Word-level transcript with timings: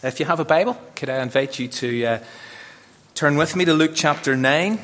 If 0.00 0.20
you 0.20 0.26
have 0.26 0.38
a 0.38 0.44
Bible, 0.44 0.80
could 0.94 1.10
I 1.10 1.20
invite 1.22 1.58
you 1.58 1.66
to 1.66 2.04
uh, 2.04 2.20
turn 3.16 3.36
with 3.36 3.56
me 3.56 3.64
to 3.64 3.74
Luke 3.74 3.94
chapter 3.96 4.36
9? 4.36 4.78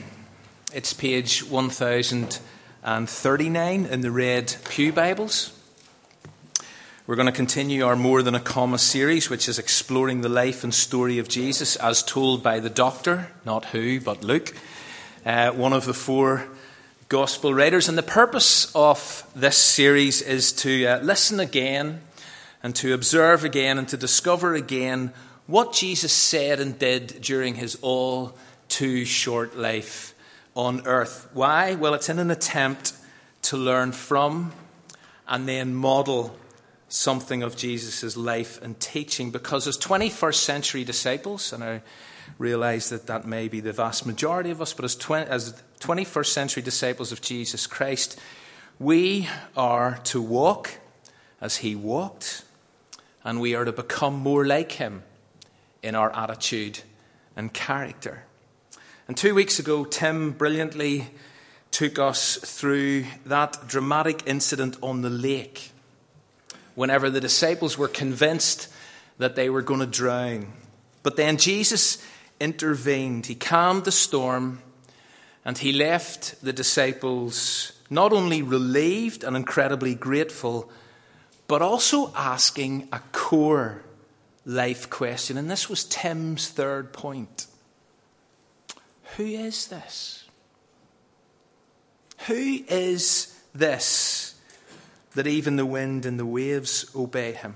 It's 0.72 0.92
page 0.92 1.44
1039 1.44 3.86
in 3.86 4.00
the 4.00 4.10
red 4.10 4.56
Pew 4.68 4.92
Bibles. 4.92 5.56
We're 7.06 7.14
going 7.14 7.26
to 7.26 7.32
continue 7.32 7.86
our 7.86 7.94
More 7.94 8.24
Than 8.24 8.34
a 8.34 8.40
Comma 8.40 8.77
series, 8.77 9.30
which 9.30 9.48
is 9.48 9.56
exploring 9.56 10.22
the 10.22 10.29
life 10.29 10.64
and 10.64 10.74
story 10.74 11.20
of 11.20 11.28
Jesus 11.28 11.76
as 11.76 12.02
told 12.02 12.42
by 12.42 12.58
the 12.58 12.68
doctor, 12.68 13.30
not 13.44 13.66
who, 13.66 14.00
but 14.00 14.24
Luke, 14.24 14.52
uh, 15.24 15.52
one 15.52 15.72
of 15.72 15.84
the 15.84 15.94
four 15.94 16.48
gospel 17.08 17.54
writers. 17.54 17.88
And 17.88 17.96
the 17.96 18.02
purpose 18.02 18.74
of 18.74 19.30
this 19.32 19.58
series 19.58 20.22
is 20.22 20.50
to 20.54 20.86
uh, 20.86 20.98
listen 21.02 21.38
again 21.38 22.00
and 22.64 22.74
to 22.76 22.94
observe 22.94 23.44
again 23.44 23.76
and 23.76 23.86
to 23.86 23.96
discover 23.98 24.54
again 24.54 25.12
what 25.46 25.74
Jesus 25.74 26.14
said 26.14 26.60
and 26.60 26.79
did 26.79 27.20
during 27.20 27.56
his 27.56 27.76
all 27.82 28.34
too 28.68 29.04
short 29.04 29.54
life 29.54 30.14
on 30.56 30.86
earth. 30.86 31.29
Why? 31.34 31.75
Well, 31.75 31.92
it's 31.92 32.09
in 32.09 32.19
an 32.19 32.30
attempt 32.30 32.95
to 33.42 33.59
learn 33.59 33.92
from 33.92 34.53
and 35.29 35.47
then 35.47 35.75
model 35.75 36.34
something 36.89 37.42
of 37.42 37.55
Jesus' 37.55 38.16
life 38.16 38.62
and 38.62 38.81
teaching 38.81 39.31
because 39.31 39.67
as 39.67 39.77
21st 39.77 40.34
century 40.37 40.84
disciples, 40.84 41.53
and 41.53 41.62
I 41.62 41.83
realize 42.39 42.89
that 42.89 43.06
that 43.09 43.27
may 43.27 43.48
be 43.48 43.61
the 43.61 43.75
vast 43.75 44.06
majority 44.06 44.48
of 44.48 44.62
us, 44.62 44.73
but 44.73 44.87
as, 44.87 44.97
20, 44.97 45.31
as 45.31 45.62
21st 45.81 46.27
century 46.27 46.62
disciples 46.62 47.12
of 47.12 47.20
Jesus 47.20 47.67
Christ, 47.67 48.19
we 48.78 49.28
are 49.55 49.98
to 50.05 50.23
walk 50.23 50.78
as 51.42 51.59
he 51.59 51.75
walked 51.75 52.42
and 53.24 53.41
we 53.41 53.55
are 53.55 53.64
to 53.64 53.73
become 53.73 54.14
more 54.14 54.45
like 54.45 54.73
him 54.73 55.02
in 55.83 55.95
our 55.95 56.14
attitude 56.14 56.80
and 57.37 57.52
character. 57.52 58.24
And 59.08 59.16
two 59.16 59.34
weeks 59.34 59.58
ago, 59.58 59.84
Tim 59.84 60.33
brilliantly 60.33 61.08
took 61.70 61.98
us 61.98 62.36
through 62.36 63.05
that 63.27 63.66
dramatic 63.66 64.22
incident 64.27 64.77
on 64.83 65.03
the 65.03 65.11
lake 65.11 65.72
whenever 66.75 67.11
the 67.11 67.20
disciples 67.20 67.77
were 67.77 67.89
convinced 67.89 68.69
that 69.19 69.36
they 69.36 69.48
were 69.50 69.62
going 69.62 69.81
to 69.81 69.86
drown. 69.86 70.53
But 71.03 71.16
then 71.16 71.36
Jesus 71.36 72.05
intervened, 72.41 73.27
he 73.27 73.34
calmed 73.34 73.84
the 73.84 73.92
storm, 73.92 74.61
and 75.44 75.59
he 75.59 75.72
left 75.72 76.42
the 76.42 76.53
disciples 76.53 77.72
not 77.91 78.12
only 78.12 78.42
relieved 78.42 79.22
and 79.22 79.36
incredibly 79.36 79.94
grateful 79.94 80.70
but 81.47 81.62
also 81.62 82.12
asking 82.14 82.89
a 82.92 83.00
core 83.12 83.83
life 84.47 84.91
question. 84.91 85.37
And 85.37 85.50
this 85.50 85.69
was 85.69 85.84
Tim's 85.84 86.48
third 86.48 86.92
point 86.92 87.47
Who 89.17 89.25
is 89.25 89.69
this? 89.69 90.25
Who 92.27 92.61
is 92.69 93.39
this 93.55 94.34
that 95.15 95.27
even 95.27 95.56
the 95.56 95.67
wind 95.67 96.06
and 96.06 96.19
the 96.19 96.27
waves 96.27 96.91
obey 96.97 97.33
him? 97.33 97.55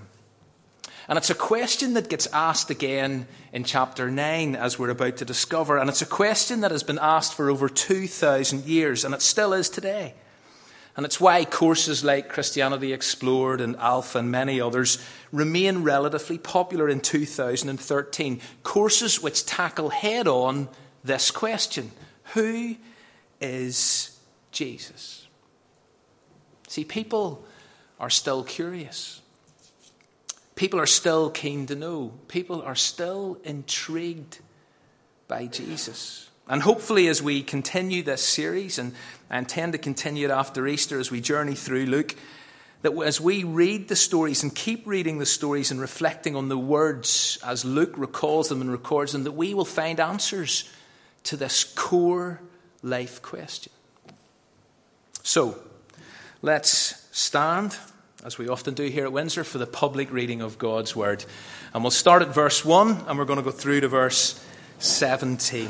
And 1.09 1.17
it's 1.17 1.31
a 1.31 1.35
question 1.35 1.95
that 1.95 2.11
gets 2.11 2.27
asked 2.35 2.69
again 2.69 3.27
in 3.51 3.65
chapter 3.65 4.11
9, 4.11 4.55
as 4.55 4.79
we're 4.79 4.91
about 4.91 5.17
to 5.17 5.25
discover. 5.25 5.79
And 5.79 5.89
it's 5.89 6.03
a 6.03 6.07
question 6.07 6.61
that 6.61 6.71
has 6.71 6.83
been 6.83 6.99
asked 6.99 7.33
for 7.33 7.49
over 7.49 7.71
2,000 7.71 8.67
years, 8.67 9.07
and 9.07 9.15
it 9.15 9.23
still 9.23 9.55
is 9.55 9.71
today. 9.71 10.13
And 10.99 11.05
it's 11.05 11.21
why 11.21 11.45
courses 11.45 12.03
like 12.03 12.29
Christianity 12.29 12.93
Explored 12.93 13.61
and 13.61 13.77
Alpha 13.77 14.19
and 14.19 14.33
many 14.33 14.61
others 14.61 14.99
remain 15.31 15.85
relatively 15.85 16.39
popular 16.39 16.89
in 16.89 16.99
2013. 16.99 18.41
Courses 18.65 19.23
which 19.23 19.47
tackle 19.47 19.91
head 19.91 20.27
on 20.27 20.69
this 21.05 21.31
question 21.31 21.93
Who 22.35 22.75
is 23.41 24.19
Jesus? 24.51 25.29
See, 26.67 26.83
people 26.83 27.45
are 28.01 28.11
still 28.11 28.43
curious. 28.43 29.23
People 30.57 30.81
are 30.81 30.87
still 30.87 31.31
keen 31.31 31.67
to 31.67 31.77
know. 31.77 32.13
People 32.27 32.61
are 32.61 32.75
still 32.75 33.39
intrigued 33.45 34.41
by 35.29 35.47
Jesus. 35.47 36.28
And 36.49 36.63
hopefully, 36.63 37.09
as 37.09 37.23
we 37.23 37.43
continue 37.43 38.03
this 38.03 38.25
series, 38.25 38.79
and 38.79 38.95
I 39.29 39.39
intend 39.39 39.73
to 39.73 39.79
continue 39.79 40.29
it 40.29 40.31
after 40.31 40.67
Easter 40.67 40.99
as 40.99 41.11
we 41.11 41.21
journey 41.21 41.55
through 41.55 41.87
Luke, 41.87 42.17
that 42.83 42.97
as 43.03 43.21
we 43.21 43.45
read 43.45 43.89
the 43.89 43.97
stories 43.97 44.43
and 44.43 44.55
keep 44.55 44.87
reading 44.87 45.19
the 45.19 45.27
stories 45.27 45.71
and 45.71 45.81
reflecting 45.81 46.37
on 46.37 46.49
the 46.49 46.57
words 46.57 47.39
as 47.45 47.65
Luke 47.65 47.93
recalls 47.97 48.49
them 48.49 48.63
and 48.63 48.71
records 48.71 49.13
them, 49.13 49.25
that 49.25 49.33
we 49.33 49.53
will 49.53 49.67
find 49.67 50.01
answers 50.01 50.71
to 51.25 51.37
this 51.37 51.65
core 51.65 52.41
life 52.83 53.21
question. 53.21 53.73
So, 55.23 55.59
let's 56.41 57.07
stand, 57.13 57.77
as 58.25 58.39
we 58.39 58.49
often 58.49 58.73
do 58.73 58.85
here 58.85 59.05
at 59.05 59.13
Windsor, 59.13 59.45
for 59.45 59.59
the 59.59 59.67
public 59.67 60.11
reading 60.11 60.41
of 60.41 60.57
God's 60.57 60.97
Word. 60.97 61.27
And 61.75 61.85
we'll 61.85 61.91
start 61.91 62.23
at 62.23 62.29
verse 62.29 62.65
1, 62.65 63.05
and 63.07 63.19
we're 63.19 63.27
going 63.27 63.39
to 63.39 63.43
go 63.43 63.51
through 63.51 63.83
to 63.83 63.89
verse 63.89 64.43
17. 64.79 65.69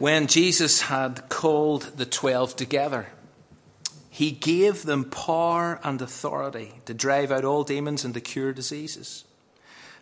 When 0.00 0.28
Jesus 0.28 0.80
had 0.80 1.28
called 1.28 1.98
the 1.98 2.06
twelve 2.06 2.56
together, 2.56 3.08
he 4.08 4.30
gave 4.30 4.84
them 4.84 5.04
power 5.04 5.78
and 5.84 6.00
authority 6.00 6.72
to 6.86 6.94
drive 6.94 7.30
out 7.30 7.44
all 7.44 7.64
demons 7.64 8.02
and 8.02 8.14
to 8.14 8.20
cure 8.22 8.54
diseases. 8.54 9.26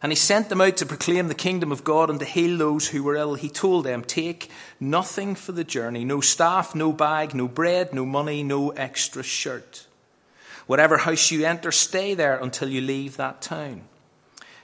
And 0.01 0.13
he 0.13 0.17
sent 0.17 0.51
them 0.51 0.61
out 0.61 0.77
to 0.77 0.87
proclaim 0.87 1.27
the 1.27 1.35
kingdom 1.35 1.73
of 1.73 1.83
God 1.83 2.11
and 2.11 2.21
to 2.21 2.25
heal 2.25 2.57
those 2.57 2.87
who 2.87 3.03
were 3.03 3.17
ill. 3.17 3.35
He 3.35 3.49
told 3.49 3.87
them, 3.87 4.05
Take 4.05 4.53
nothing 4.79 5.35
for 5.35 5.51
the 5.51 5.65
journey 5.65 6.05
no 6.05 6.21
staff, 6.21 6.77
no 6.77 6.93
bag, 6.93 7.35
no 7.35 7.49
bread, 7.49 7.93
no 7.93 8.07
money, 8.07 8.45
no 8.45 8.71
extra 8.71 9.25
shirt. 9.25 9.89
Whatever 10.69 10.99
house 10.99 11.33
you 11.33 11.45
enter, 11.45 11.73
stay 11.73 12.15
there 12.15 12.37
until 12.37 12.69
you 12.69 12.81
leave 12.81 13.17
that 13.17 13.43
town. 13.43 13.83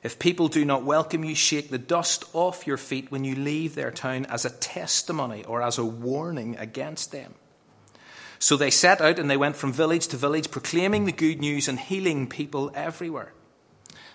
If 0.04 0.18
people 0.18 0.48
do 0.48 0.66
not 0.66 0.84
welcome 0.84 1.24
you, 1.24 1.34
shake 1.34 1.70
the 1.70 1.78
dust 1.78 2.24
off 2.34 2.66
your 2.66 2.76
feet 2.76 3.10
when 3.10 3.24
you 3.24 3.34
leave 3.34 3.74
their 3.74 3.90
town 3.90 4.26
as 4.26 4.44
a 4.44 4.50
testimony 4.50 5.44
or 5.44 5.62
as 5.62 5.78
a 5.78 5.84
warning 5.84 6.58
against 6.58 7.10
them. 7.10 7.34
So 8.38 8.58
they 8.58 8.68
set 8.68 9.00
out 9.00 9.18
and 9.18 9.30
they 9.30 9.38
went 9.38 9.56
from 9.56 9.72
village 9.72 10.08
to 10.08 10.18
village, 10.18 10.50
proclaiming 10.50 11.06
the 11.06 11.12
good 11.12 11.40
news 11.40 11.68
and 11.68 11.80
healing 11.80 12.28
people 12.28 12.70
everywhere. 12.74 13.32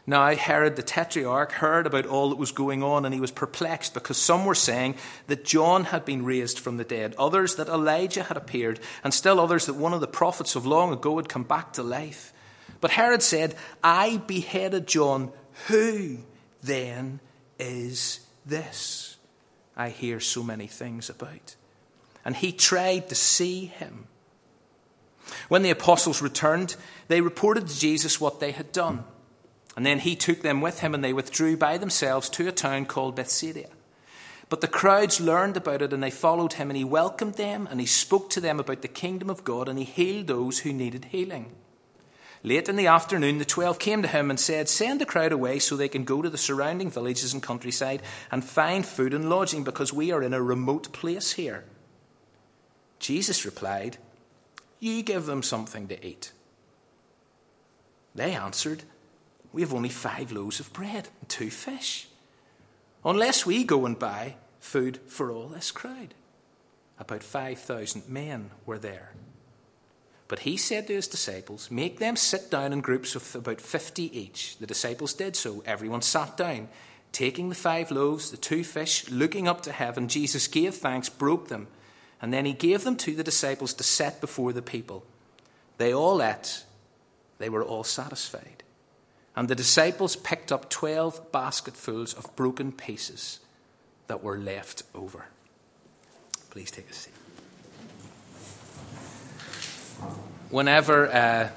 Now, 0.05 0.35
Herod 0.35 0.75
the 0.75 0.83
Tetrarch 0.83 1.53
heard 1.53 1.88
about 1.88 2.06
all 2.06 2.29
that 2.29 2.38
was 2.38 2.51
going 2.51 2.83
on, 2.83 3.03
and 3.03 3.13
he 3.13 3.19
was 3.19 3.31
perplexed 3.31 3.95
because 3.95 4.17
some 4.17 4.45
were 4.45 4.56
saying 4.56 4.95
that 5.25 5.44
John 5.44 5.85
had 5.85 6.06
been 6.06 6.23
raised 6.23 6.59
from 6.59 6.77
the 6.77 6.83
dead, 6.83 7.16
others 7.17 7.56
that 7.56 7.67
Elijah 7.67 8.23
had 8.23 8.38
appeared, 8.38 8.79
and 9.03 9.11
still 9.11 9.39
others 9.39 9.66
that 9.66 9.75
one 9.75 9.94
of 9.94 10.01
the 10.01 10.07
prophets 10.07 10.56
of 10.56 10.67
long 10.67 10.94
ago 10.94 11.17
had 11.17 11.29
come 11.29 11.44
back 11.44 11.73
to 11.73 11.83
life. 11.83 12.31
But 12.79 12.91
Herod 12.91 13.23
said, 13.23 13.56
I 13.83 14.17
beheaded 14.17 14.88
John 14.88 15.31
who 15.67 16.19
then 16.61 17.19
is 17.57 18.21
this? 18.45 19.17
I 19.75 19.89
hear 19.89 20.19
so 20.19 20.43
many 20.43 20.67
things 20.67 21.09
about. 21.09 21.55
And 22.25 22.35
he 22.35 22.51
tried 22.51 23.09
to 23.09 23.15
see 23.15 23.65
him. 23.65 24.07
When 25.47 25.61
the 25.61 25.69
apostles 25.69 26.21
returned, 26.21 26.75
they 27.07 27.21
reported 27.21 27.67
to 27.67 27.79
Jesus 27.79 28.19
what 28.19 28.39
they 28.39 28.51
had 28.51 28.71
done. 28.71 29.05
And 29.77 29.85
then 29.85 29.99
he 29.99 30.15
took 30.15 30.41
them 30.41 30.61
with 30.61 30.79
him, 30.79 30.93
and 30.93 31.03
they 31.03 31.13
withdrew 31.13 31.55
by 31.55 31.77
themselves 31.77 32.29
to 32.31 32.47
a 32.47 32.51
town 32.51 32.85
called 32.85 33.15
Bethsaida. 33.15 33.67
But 34.49 34.61
the 34.61 34.67
crowds 34.67 35.21
learned 35.21 35.55
about 35.55 35.81
it, 35.81 35.93
and 35.93 36.01
they 36.01 36.11
followed 36.11 36.53
him, 36.53 36.69
and 36.69 36.75
he 36.77 36.83
welcomed 36.83 37.35
them, 37.35 37.67
and 37.69 37.79
he 37.79 37.85
spoke 37.85 38.29
to 38.31 38.41
them 38.41 38.59
about 38.59 38.81
the 38.81 38.87
kingdom 38.87 39.29
of 39.29 39.43
God, 39.43 39.69
and 39.69 39.77
he 39.77 39.85
healed 39.85 40.27
those 40.27 40.59
who 40.59 40.73
needed 40.73 41.05
healing. 41.05 41.55
Late 42.41 42.69
in 42.69 42.77
the 42.77 42.88
afternoon, 42.88 43.38
the 43.38 43.45
twelve 43.45 43.79
came 43.79 44.01
to 44.01 44.07
him 44.07 44.29
and 44.29 44.39
said, 44.39 44.69
Send 44.69 45.01
the 45.01 45.06
crowd 45.06 45.33
away 45.33 45.59
so 45.59 45.75
they 45.75 45.89
can 45.89 46.06
go 46.06 46.21
to 46.21 46.30
the 46.30 46.38
surrounding 46.38 46.89
villages 46.89 47.33
and 47.33 47.44
countryside 47.44 48.01
and 48.31 48.44
find 48.44 48.86
food 48.86 49.13
and 49.13 49.30
lodging 49.30 49.63
because 49.63 49.91
we 49.91 50.12
are 50.12 50.24
in 50.24 50.33
a 50.33 50.41
remote 50.41 50.94
place 50.94 51.33
here. 51.33 51.65
Jesus 52.97 53.44
replied, 53.44 53.97
You 54.80 55.01
give 55.03 55.25
them 55.25 55.44
something 55.44 55.88
to 55.89 56.06
eat. 56.06 56.31
They 58.15 58.33
answered, 58.33 58.83
We 59.51 59.62
have 59.62 59.74
only 59.74 59.89
five 59.89 60.31
loaves 60.31 60.62
of 60.62 60.71
bread 60.71 61.09
and 61.19 61.30
two 61.30 61.50
fish, 61.50 62.07
unless 63.03 63.45
we 63.45 63.65
go 63.65 63.86
and 63.86 64.00
buy 64.00 64.36
food 64.62 65.00
for 65.07 65.30
all 65.30 65.47
this 65.47 65.71
crowd. 65.71 66.13
About 66.97 67.24
5,000 67.24 68.07
men 68.07 68.51
were 68.65 68.80
there. 68.80 69.13
But 70.29 70.39
he 70.39 70.57
said 70.57 70.87
to 70.87 70.93
his 70.93 71.07
disciples, 71.07 71.69
Make 71.69 71.97
them 71.97 72.15
sit 72.15 72.51
down 72.51 72.71
in 72.71 72.81
groups 72.81 73.15
of 73.15 73.35
about 73.35 73.59
fifty 73.59 74.17
each. 74.17 74.57
The 74.59 74.67
disciples 74.67 75.13
did 75.13 75.35
so. 75.35 75.61
Everyone 75.65 76.03
sat 76.03 76.37
down. 76.37 76.69
Taking 77.11 77.49
the 77.49 77.55
five 77.55 77.89
loaves, 77.89 78.29
the 78.29 78.37
two 78.37 78.63
fish, 78.63 79.09
looking 79.09 79.47
up 79.47 79.61
to 79.61 79.71
heaven, 79.71 80.07
Jesus 80.07 80.47
gave 80.47 80.75
thanks, 80.75 81.09
broke 81.09 81.47
them, 81.47 81.67
and 82.21 82.31
then 82.31 82.45
he 82.45 82.53
gave 82.53 82.83
them 82.83 82.95
to 82.97 83.15
the 83.15 83.23
disciples 83.23 83.73
to 83.73 83.83
set 83.83 84.21
before 84.21 84.53
the 84.53 84.61
people. 84.61 85.03
They 85.79 85.91
all 85.91 86.21
ate, 86.21 86.63
they 87.39 87.49
were 87.49 87.63
all 87.63 87.83
satisfied. 87.83 88.61
And 89.35 89.47
the 89.47 89.55
disciples 89.55 90.15
picked 90.15 90.51
up 90.51 90.69
12 90.69 91.31
basketfuls 91.31 92.13
of 92.13 92.35
broken 92.35 92.71
pieces 92.71 93.39
that 94.05 94.21
were 94.21 94.37
left 94.37 94.83
over. 94.93 95.25
Please 96.51 96.69
take 96.69 96.91
a 96.91 96.93
seat. 96.93 97.19
Whenever, 100.50 101.07
uh, 101.07 101.50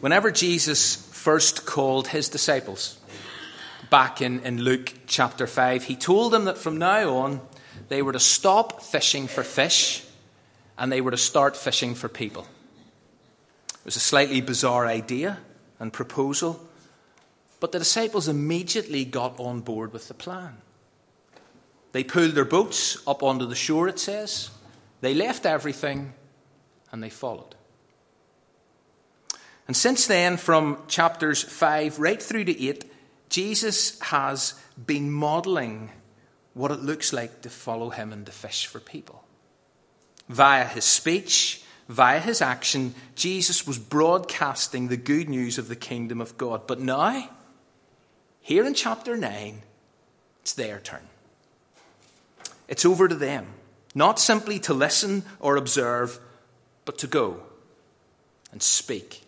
whenever 0.00 0.30
Jesus 0.30 0.96
first 0.96 1.66
called 1.66 2.08
his 2.08 2.28
disciples, 2.28 2.98
back 3.90 4.20
in, 4.20 4.40
in 4.40 4.60
Luke 4.60 4.92
chapter 5.06 5.46
5, 5.46 5.84
he 5.84 5.96
told 5.96 6.32
them 6.32 6.46
that 6.46 6.58
from 6.58 6.78
now 6.78 7.16
on 7.16 7.40
they 7.88 8.02
were 8.02 8.12
to 8.12 8.20
stop 8.20 8.82
fishing 8.82 9.26
for 9.26 9.42
fish 9.42 10.04
and 10.78 10.90
they 10.90 11.00
were 11.00 11.10
to 11.10 11.16
start 11.16 11.56
fishing 11.56 11.94
for 11.94 12.08
people. 12.08 12.46
It 13.68 13.84
was 13.84 13.96
a 13.96 14.00
slightly 14.00 14.40
bizarre 14.40 14.86
idea 14.86 15.38
and 15.78 15.92
proposal, 15.92 16.66
but 17.60 17.72
the 17.72 17.78
disciples 17.78 18.28
immediately 18.28 19.04
got 19.04 19.38
on 19.38 19.60
board 19.60 19.92
with 19.92 20.08
the 20.08 20.14
plan. 20.14 20.56
They 21.92 22.02
pulled 22.02 22.32
their 22.32 22.44
boats 22.44 22.98
up 23.06 23.22
onto 23.22 23.46
the 23.46 23.54
shore, 23.54 23.86
it 23.86 23.98
says. 23.98 24.50
They 25.00 25.14
left 25.14 25.46
everything 25.46 26.14
and 26.90 27.02
they 27.02 27.10
followed. 27.10 27.54
And 29.66 29.76
since 29.76 30.06
then, 30.06 30.36
from 30.36 30.78
chapters 30.88 31.42
5 31.42 31.98
right 31.98 32.22
through 32.22 32.44
to 32.44 32.66
8, 32.66 32.84
Jesus 33.30 33.98
has 34.00 34.54
been 34.86 35.10
modeling 35.10 35.90
what 36.52 36.70
it 36.70 36.80
looks 36.80 37.12
like 37.12 37.42
to 37.42 37.50
follow 37.50 37.90
him 37.90 38.12
and 38.12 38.26
to 38.26 38.32
fish 38.32 38.66
for 38.66 38.78
people. 38.78 39.24
Via 40.28 40.66
his 40.66 40.84
speech, 40.84 41.62
via 41.88 42.20
his 42.20 42.40
action, 42.40 42.94
Jesus 43.14 43.66
was 43.66 43.78
broadcasting 43.78 44.88
the 44.88 44.96
good 44.96 45.28
news 45.28 45.58
of 45.58 45.68
the 45.68 45.76
kingdom 45.76 46.20
of 46.20 46.36
God. 46.38 46.66
But 46.66 46.80
now, 46.80 47.30
here 48.40 48.64
in 48.64 48.74
chapter 48.74 49.16
9, 49.16 49.62
it's 50.42 50.52
their 50.52 50.78
turn. 50.78 51.08
It's 52.68 52.84
over 52.84 53.08
to 53.08 53.14
them, 53.14 53.46
not 53.94 54.20
simply 54.20 54.58
to 54.60 54.74
listen 54.74 55.24
or 55.40 55.56
observe, 55.56 56.20
but 56.84 56.98
to 56.98 57.06
go 57.06 57.40
and 58.52 58.62
speak 58.62 59.23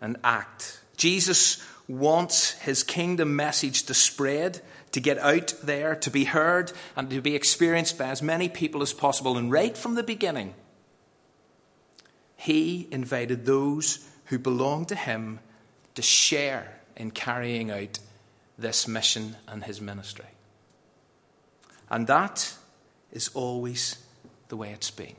and 0.00 0.16
act. 0.24 0.80
Jesus 0.96 1.64
wants 1.88 2.52
his 2.60 2.82
kingdom 2.82 3.34
message 3.34 3.84
to 3.84 3.94
spread, 3.94 4.60
to 4.92 5.00
get 5.00 5.18
out 5.18 5.54
there, 5.62 5.94
to 5.96 6.10
be 6.10 6.24
heard, 6.24 6.72
and 6.96 7.10
to 7.10 7.20
be 7.20 7.34
experienced 7.34 7.98
by 7.98 8.06
as 8.06 8.22
many 8.22 8.48
people 8.48 8.82
as 8.82 8.92
possible. 8.92 9.36
And 9.36 9.50
right 9.50 9.76
from 9.76 9.94
the 9.94 10.02
beginning, 10.02 10.54
he 12.36 12.88
invited 12.90 13.44
those 13.44 14.08
who 14.26 14.38
belong 14.38 14.86
to 14.86 14.94
him 14.94 15.40
to 15.94 16.02
share 16.02 16.80
in 16.96 17.10
carrying 17.10 17.70
out 17.70 17.98
this 18.56 18.86
mission 18.86 19.36
and 19.48 19.64
his 19.64 19.80
ministry. 19.80 20.26
And 21.90 22.06
that 22.06 22.54
is 23.10 23.28
always 23.34 23.98
the 24.48 24.56
way 24.56 24.70
it's 24.70 24.90
been. 24.90 25.16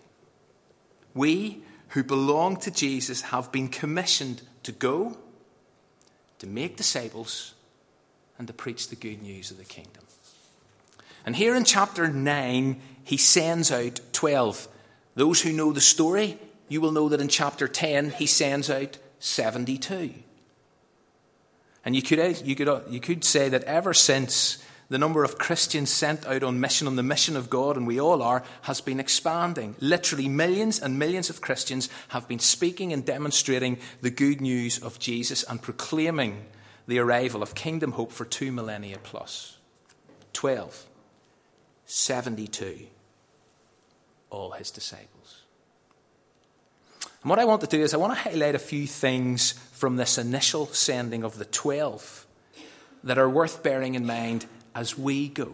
We 1.14 1.64
who 1.90 2.04
belong 2.04 2.58
to 2.58 2.72
Jesus 2.72 3.22
have 3.24 3.52
been 3.52 3.68
commissioned 3.68 4.42
to 4.64 4.72
go, 4.72 5.18
to 6.40 6.48
make 6.48 6.78
disciples, 6.78 7.54
and 8.38 8.48
to 8.48 8.54
preach 8.54 8.90
the 8.90 8.96
good 8.96 9.22
news 9.22 9.52
of 9.52 9.58
the 9.58 9.64
kingdom. 9.64 10.04
And 11.26 11.36
here 11.36 11.56
in 11.56 11.64
chapter 11.64 12.08
9, 12.08 12.82
he 13.04 13.18
sends 13.18 13.72
out 13.72 14.00
12. 14.14 14.68
Those 15.16 15.42
who 15.42 15.52
know 15.52 15.72
the 15.72 15.82
story, 15.82 16.40
you 16.68 16.82
will 16.82 16.92
know 16.92 17.10
that 17.10 17.22
in 17.22 17.28
chapter 17.28 17.68
10, 17.68 18.12
he 18.12 18.26
sends 18.26 18.70
out 18.70 18.98
72. 19.20 20.14
And 21.84 21.96
you 21.96 22.02
could, 22.02 22.42
you 22.46 22.56
could, 22.56 22.84
you 22.90 23.00
could 23.00 23.24
say 23.24 23.50
that 23.50 23.64
ever 23.64 23.94
since 23.94 24.64
the 24.92 24.98
number 24.98 25.24
of 25.24 25.38
Christians 25.38 25.90
sent 25.90 26.28
out 26.28 26.44
on 26.44 26.60
mission, 26.60 26.86
on 26.86 26.98
the 26.98 27.02
mission 27.02 27.38
of 27.38 27.50
God, 27.50 27.78
and 27.78 27.88
we 27.88 27.98
all 27.98 28.22
are, 28.22 28.44
has 28.64 28.82
been 28.82 29.00
expanding. 29.00 29.74
Literally, 29.80 30.28
millions 30.28 30.82
and 30.82 31.00
millions 31.00 31.30
of 31.30 31.40
Christians 31.40 31.88
have 32.10 32.28
been 32.28 32.40
speaking 32.40 32.92
and 32.92 33.06
demonstrating 33.06 33.78
the 34.02 34.10
good 34.10 34.42
news 34.42 34.80
of 34.80 35.00
Jesus 35.00 35.44
and 35.44 35.62
proclaiming 35.62 36.46
the 36.88 37.00
arrival 37.00 37.42
of 37.42 37.56
kingdom 37.56 37.94
hope 37.94 38.12
for 38.12 38.26
two 38.26 38.52
millennia 38.52 38.98
plus. 39.02 39.58
12, 40.34 40.86
72, 41.86 42.88
all 44.30 44.52
his 44.52 44.72
disciples. 44.72 45.44
And 47.24 47.30
what 47.30 47.40
I 47.40 47.46
want 47.46 47.62
to 47.62 47.68
do 47.68 47.82
is 47.82 47.94
I 47.94 47.98
want 47.98 48.12
to 48.12 48.20
highlight 48.20 48.56
a 48.56 48.60
few 48.60 48.88
things 48.88 49.54
from 49.72 49.96
this 49.96 50.18
initial 50.18 50.66
sending 50.66 51.24
of 51.24 51.38
the 51.38 51.46
12 51.46 52.28
that 53.06 53.18
are 53.18 53.30
worth 53.30 53.64
bearing 53.64 53.96
in 53.96 54.06
mind 54.06 54.46
as 54.74 54.98
we 54.98 55.28
go, 55.28 55.54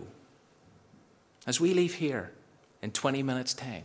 as 1.46 1.60
we 1.60 1.74
leave 1.74 1.96
here 1.96 2.32
in 2.82 2.92
20 2.92 3.24
minutes' 3.24 3.54
time, 3.54 3.84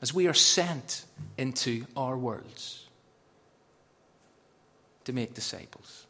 as 0.00 0.12
we 0.12 0.26
are 0.26 0.34
sent 0.34 1.04
into 1.38 1.86
our 1.96 2.16
worlds 2.16 2.86
to 5.04 5.12
make 5.12 5.34
disciples, 5.34 6.06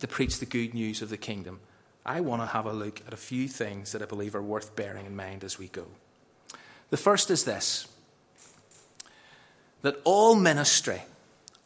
to 0.00 0.08
preach 0.08 0.38
the 0.38 0.46
good 0.46 0.74
news 0.74 1.02
of 1.02 1.08
the 1.08 1.16
kingdom, 1.16 1.60
I 2.06 2.20
want 2.20 2.42
to 2.42 2.46
have 2.46 2.66
a 2.66 2.72
look 2.72 3.00
at 3.06 3.12
a 3.12 3.16
few 3.16 3.48
things 3.48 3.92
that 3.92 4.02
I 4.02 4.06
believe 4.06 4.34
are 4.34 4.42
worth 4.42 4.76
bearing 4.76 5.06
in 5.06 5.16
mind 5.16 5.42
as 5.44 5.58
we 5.58 5.68
go. 5.68 5.86
The 6.90 6.96
first 6.96 7.30
is 7.30 7.44
this 7.44 7.88
that 9.82 10.00
all 10.04 10.34
ministry, 10.34 11.02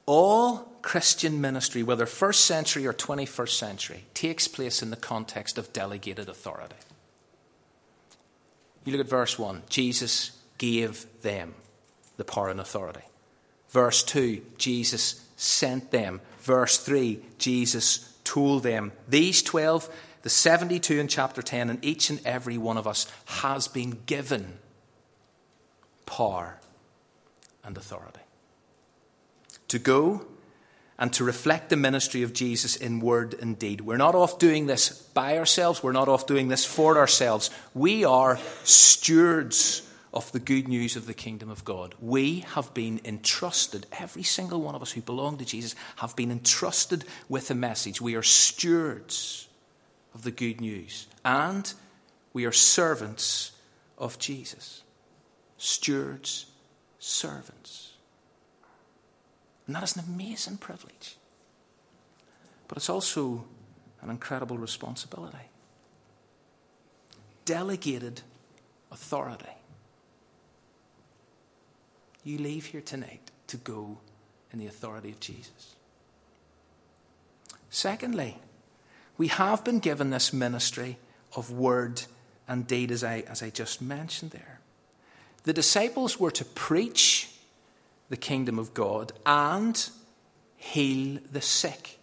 all 0.09 0.73
Christian 0.81 1.39
ministry, 1.39 1.83
whether 1.83 2.07
first 2.07 2.47
century 2.47 2.87
or 2.87 2.95
21st 2.95 3.51
century, 3.51 4.05
takes 4.15 4.49
place 4.49 4.83
in 4.83 4.89
the 4.89 4.97
context 4.97 5.59
of 5.59 5.71
delegated 5.75 6.31
authority. 6.31 6.77
You 8.87 8.93
look 8.93 9.05
at 9.05 9.11
verse 9.11 9.39
1 9.39 9.65
Jesus 9.69 10.33
gave 10.57 11.07
them 11.21 11.55
the 12.17 12.25
power 12.25 12.49
and 12.49 12.59
authority. 12.59 13.03
Verse 13.69 14.03
2 14.03 14.41
Jesus 14.57 15.27
sent 15.37 15.91
them. 15.91 16.23
Verse 16.41 16.79
3 16.79 17.21
Jesus 17.37 18.17
told 18.25 18.63
them. 18.63 18.93
These 19.07 19.43
12, 19.43 19.95
the 20.23 20.31
72 20.31 20.99
in 20.99 21.09
chapter 21.09 21.43
10, 21.43 21.69
and 21.69 21.85
each 21.85 22.09
and 22.09 22.21
every 22.25 22.57
one 22.57 22.79
of 22.79 22.87
us 22.87 23.07
has 23.27 23.69
been 23.69 23.99
given 24.07 24.55
power 26.07 26.59
and 27.63 27.77
authority 27.77 28.21
to 29.69 29.79
go 29.79 30.27
and 30.99 31.13
to 31.13 31.25
reflect 31.25 31.71
the 31.71 31.77
ministry 31.77 32.23
of 32.23 32.33
Jesus 32.33 32.75
in 32.75 33.01
word 33.01 33.35
and 33.35 33.59
deed. 33.59 33.81
We're 33.81 33.97
not 33.97 34.17
off 34.17 34.39
doing 34.39 34.67
this 34.67 34.91
by 34.91 35.39
ourselves, 35.39 35.83
we're 35.83 35.93
not 35.93 36.09
off 36.09 36.27
doing 36.27 36.49
this 36.49 36.65
for 36.65 36.99
ourselves. 36.99 37.51
We 37.73 38.05
are 38.05 38.39
stewards 38.65 39.89
of 40.13 40.33
the 40.33 40.41
good 40.41 40.67
news 40.67 40.97
of 40.97 41.07
the 41.07 41.15
kingdom 41.15 41.51
of 41.51 41.65
God. 41.65 41.95
We 42.01 42.41
have 42.41 42.73
been 42.75 43.01
entrusted, 43.05 43.87
every 43.93 44.23
single 44.23 44.61
one 44.61 44.75
of 44.75 44.83
us 44.83 44.91
who 44.91 45.03
belong 45.03 45.39
to 45.39 45.45
Jesus 45.45 45.77
have 45.97 46.17
been 46.17 46.33
entrusted 46.33 47.05
with 47.29 47.51
a 47.51 47.55
message. 47.55 48.01
We 48.01 48.17
are 48.17 48.23
stewards 48.23 49.49
of 50.15 50.23
the 50.23 50.31
good 50.31 50.61
news, 50.61 51.07
and 51.25 51.73
we 52.33 52.47
are 52.47 52.53
servants 52.53 53.53
of 53.97 54.19
Jesus. 54.19 54.83
Stewards, 55.59 56.47
servants. 56.99 57.88
And 59.69 59.77
that 59.77 59.83
is 59.85 59.97
an 59.97 60.05
amazing 60.09 60.57
privilege. 60.57 61.17
But 62.67 62.79
it's 62.79 62.89
also 62.89 63.45
an 64.01 64.11
incredible 64.11 64.57
responsibility. 64.59 65.37
Delegated 67.45 68.23
authority. 68.91 69.45
You 72.25 72.39
leave 72.39 72.67
here 72.67 72.81
tonight 72.81 73.31
to 73.49 73.59
go 73.59 73.99
in 74.53 74.59
the 74.59 74.67
authority 74.67 75.11
of 75.11 75.21
Jesus. 75.21 75.77
Secondly, 77.71 78.39
we 79.19 79.29
have 79.29 79.65
been 79.65 79.81
given 79.81 80.09
this 80.09 80.33
ministry 80.33 80.97
of 81.37 81.51
word 81.51 82.03
and 82.49 82.67
deed, 82.67 82.91
as 82.91 83.05
I, 83.05 83.25
as 83.29 83.43
I 83.43 83.51
just 83.51 83.83
mentioned 83.83 84.31
there. 84.31 84.61
The 85.43 85.53
disciples 85.53 86.19
were 86.19 86.31
to 86.31 86.45
preach 86.45 87.28
the 88.09 88.17
kingdom 88.17 88.59
of 88.59 88.75
God 88.75 89.13
and 89.27 89.89
heal 90.57 91.19
the 91.31 91.41
sick, 91.41 91.99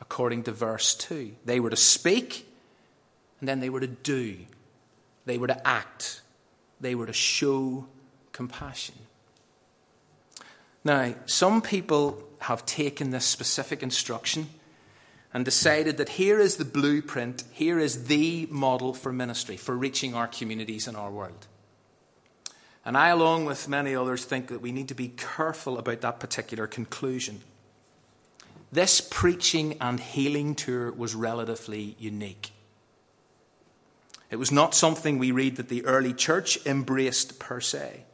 according 0.00 0.44
to 0.44 0.52
verse 0.52 0.94
2. 0.94 1.34
They 1.44 1.60
were 1.60 1.70
to 1.70 1.76
speak 1.76 2.46
and 3.40 3.48
then 3.48 3.60
they 3.60 3.68
were 3.68 3.80
to 3.80 3.86
do, 3.86 4.38
they 5.24 5.38
were 5.38 5.46
to 5.48 5.66
act, 5.66 6.22
they 6.80 6.94
were 6.94 7.06
to 7.06 7.12
show 7.12 7.86
compassion. 8.32 8.94
Now, 10.84 11.14
some 11.26 11.62
people 11.62 12.22
have 12.40 12.64
taken 12.64 13.10
this 13.10 13.24
specific 13.24 13.82
instruction 13.82 14.48
and 15.34 15.44
decided 15.44 15.96
that 15.98 16.10
here 16.10 16.38
is 16.38 16.56
the 16.56 16.64
blueprint, 16.64 17.44
here 17.50 17.78
is 17.78 18.04
the 18.04 18.46
model 18.50 18.94
for 18.94 19.12
ministry, 19.12 19.56
for 19.56 19.76
reaching 19.76 20.14
our 20.14 20.28
communities 20.28 20.86
and 20.86 20.96
our 20.96 21.10
world. 21.10 21.46
And 22.86 22.96
I, 22.96 23.08
along 23.08 23.46
with 23.46 23.68
many 23.68 23.96
others, 23.96 24.24
think 24.24 24.46
that 24.46 24.62
we 24.62 24.70
need 24.70 24.86
to 24.88 24.94
be 24.94 25.08
careful 25.08 25.76
about 25.76 26.02
that 26.02 26.20
particular 26.20 26.68
conclusion. 26.68 27.40
this 28.72 29.00
preaching 29.00 29.76
and 29.80 29.98
healing 29.98 30.54
tour 30.54 30.92
was 30.92 31.14
relatively 31.14 31.96
unique. 31.98 32.50
It 34.30 34.36
was 34.36 34.52
not 34.52 34.74
something 34.74 35.18
we 35.18 35.30
read 35.30 35.56
that 35.56 35.68
the 35.68 35.84
early 35.84 36.12
church 36.12 36.58
embraced 36.66 37.38
per 37.38 37.60
se. 37.60 38.04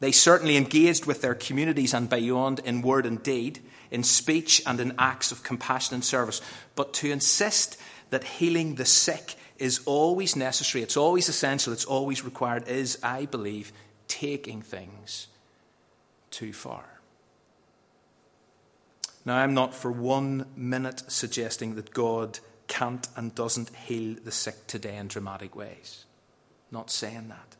They 0.00 0.12
certainly 0.12 0.56
engaged 0.56 1.06
with 1.06 1.20
their 1.20 1.34
communities 1.34 1.94
and 1.94 2.08
beyond 2.08 2.60
in 2.60 2.82
word 2.82 3.06
and 3.06 3.22
deed, 3.22 3.60
in 3.90 4.04
speech 4.04 4.62
and 4.66 4.78
in 4.78 4.94
acts 4.98 5.32
of 5.32 5.42
compassion 5.42 5.94
and 5.94 6.04
service. 6.04 6.40
But 6.76 6.92
to 6.94 7.10
insist 7.10 7.76
that 8.10 8.24
healing 8.24 8.76
the 8.76 8.84
sick 8.84 9.34
is 9.58 9.80
always 9.86 10.36
necessary, 10.36 10.84
it's 10.84 10.96
always 10.96 11.28
essential, 11.28 11.72
it's 11.72 11.84
always 11.86 12.24
required, 12.24 12.68
is, 12.68 12.98
I 13.02 13.24
believe, 13.26 13.72
taking 14.08 14.62
things 14.62 15.28
too 16.30 16.52
far. 16.52 16.84
Now, 19.24 19.36
I'm 19.36 19.54
not 19.54 19.74
for 19.74 19.92
one 19.92 20.46
minute 20.56 21.02
suggesting 21.08 21.74
that 21.74 21.92
God 21.92 22.38
can't 22.66 23.06
and 23.16 23.34
doesn't 23.34 23.74
heal 23.74 24.16
the 24.24 24.32
sick 24.32 24.66
today 24.66 24.96
in 24.96 25.08
dramatic 25.08 25.54
ways. 25.54 26.04
Not 26.70 26.90
saying 26.90 27.28
that. 27.28 27.56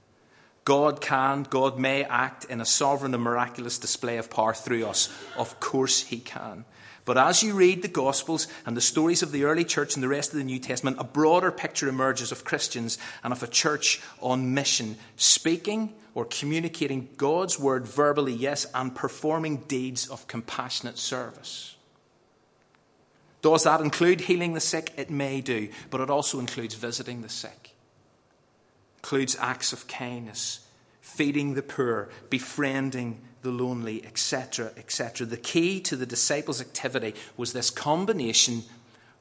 God 0.65 1.01
can, 1.01 1.45
God 1.45 1.79
may 1.79 2.05
act 2.05 2.45
in 2.45 2.61
a 2.61 2.67
sovereign 2.67 3.15
and 3.15 3.23
miraculous 3.23 3.79
display 3.79 4.19
of 4.19 4.29
power 4.29 4.53
through 4.53 4.87
us. 4.87 5.09
Of 5.37 5.61
course, 5.61 6.03
He 6.03 6.19
can. 6.19 6.67
But 7.09 7.17
as 7.17 7.43
you 7.43 7.55
read 7.55 7.81
the 7.81 7.89
Gospels 7.89 8.49
and 8.67 8.77
the 8.77 8.83
stories 8.83 9.23
of 9.23 9.33
the 9.33 9.45
early 9.45 9.65
church 9.65 9.95
and 9.95 10.03
the 10.03 10.09
rest 10.09 10.33
of 10.33 10.37
the 10.37 10.45
New 10.45 10.59
Testament, 10.59 10.99
a 11.01 11.05
broader 11.05 11.51
picture 11.51 11.89
emerges 11.89 12.33
of 12.33 12.45
Christians 12.45 12.99
and 13.25 13.33
of 13.33 13.43
a 13.43 13.47
church 13.47 14.03
on 14.21 14.53
mission, 14.53 14.99
speaking 15.17 15.95
or 16.15 16.27
communicating 16.27 17.09
God's 17.17 17.59
word 17.59 17.87
verbally, 17.87 18.35
yes, 18.35 18.67
and 18.75 18.95
performing 18.95 19.57
deeds 19.69 20.07
of 20.07 20.27
compassionate 20.27 20.99
service. 20.99 21.77
Does 23.41 23.65
that 23.65 23.81
include 23.81 24.21
healing 24.21 24.53
the 24.53 24.61
sick? 24.61 24.93
It 24.99 25.09
may 25.09 25.41
do, 25.41 25.71
but 25.89 26.03
it 26.03 26.11
also 26.11 26.39
includes 26.39 26.75
visiting 26.75 27.23
the 27.23 27.31
sick. 27.31 27.75
Includes 28.99 29.35
acts 29.41 29.73
of 29.73 29.89
kindness, 29.89 30.61
feeding 31.01 31.55
the 31.55 31.63
poor, 31.63 32.11
befriending 32.29 33.23
the 33.43 33.51
lonely, 33.51 34.05
etc., 34.05 34.73
etc. 34.77 35.27
The 35.27 35.37
key 35.37 35.81
to 35.81 35.97
the 35.97 36.07
disciples' 36.07 36.61
activity 36.61 37.15
was 37.37 37.53
this 37.53 37.71
combination 37.71 38.65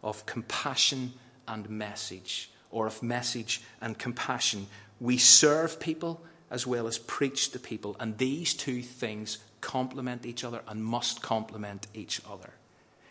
of 0.03 0.25
compassion 0.25 1.13
and 1.47 1.69
message, 1.69 2.51
or 2.71 2.88
of 2.88 3.01
message 3.01 3.62
and 3.81 3.97
compassion. 3.97 4.67
We 5.00 5.17
serve 5.17 5.79
people 5.79 6.21
as 6.50 6.65
well 6.65 6.88
as 6.88 6.97
preach 6.97 7.51
to 7.51 7.59
people, 7.59 7.95
and 8.00 8.17
these 8.17 8.53
two 8.53 8.81
things 8.81 9.39
complement 9.62 10.25
each 10.25 10.43
other 10.43 10.62
and 10.67 10.83
must 10.83 11.21
complement 11.21 11.88
each 11.93 12.21
other. 12.29 12.53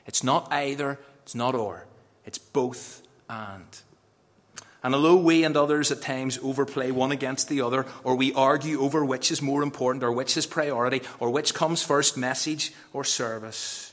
It's 0.07 0.23
not 0.23 0.51
either, 0.53 0.99
it's 1.23 1.35
not 1.35 1.55
or, 1.55 1.87
it's 2.25 2.39
both 2.39 3.03
and. 3.29 3.67
And 4.87 4.95
although 4.95 5.17
we 5.17 5.43
and 5.43 5.57
others 5.57 5.91
at 5.91 6.01
times 6.01 6.39
overplay 6.45 6.93
one 6.93 7.11
against 7.11 7.49
the 7.49 7.63
other, 7.63 7.87
or 8.05 8.15
we 8.15 8.33
argue 8.35 8.79
over 8.83 9.05
which 9.05 9.33
is 9.33 9.43
more 9.43 9.65
important, 9.65 10.05
or 10.05 10.13
which 10.13 10.37
is 10.37 10.47
priority, 10.47 11.03
or 11.19 11.29
which 11.29 11.55
comes 11.55 11.83
first, 11.83 12.17
message 12.17 12.73
or 12.93 13.03
service, 13.03 13.93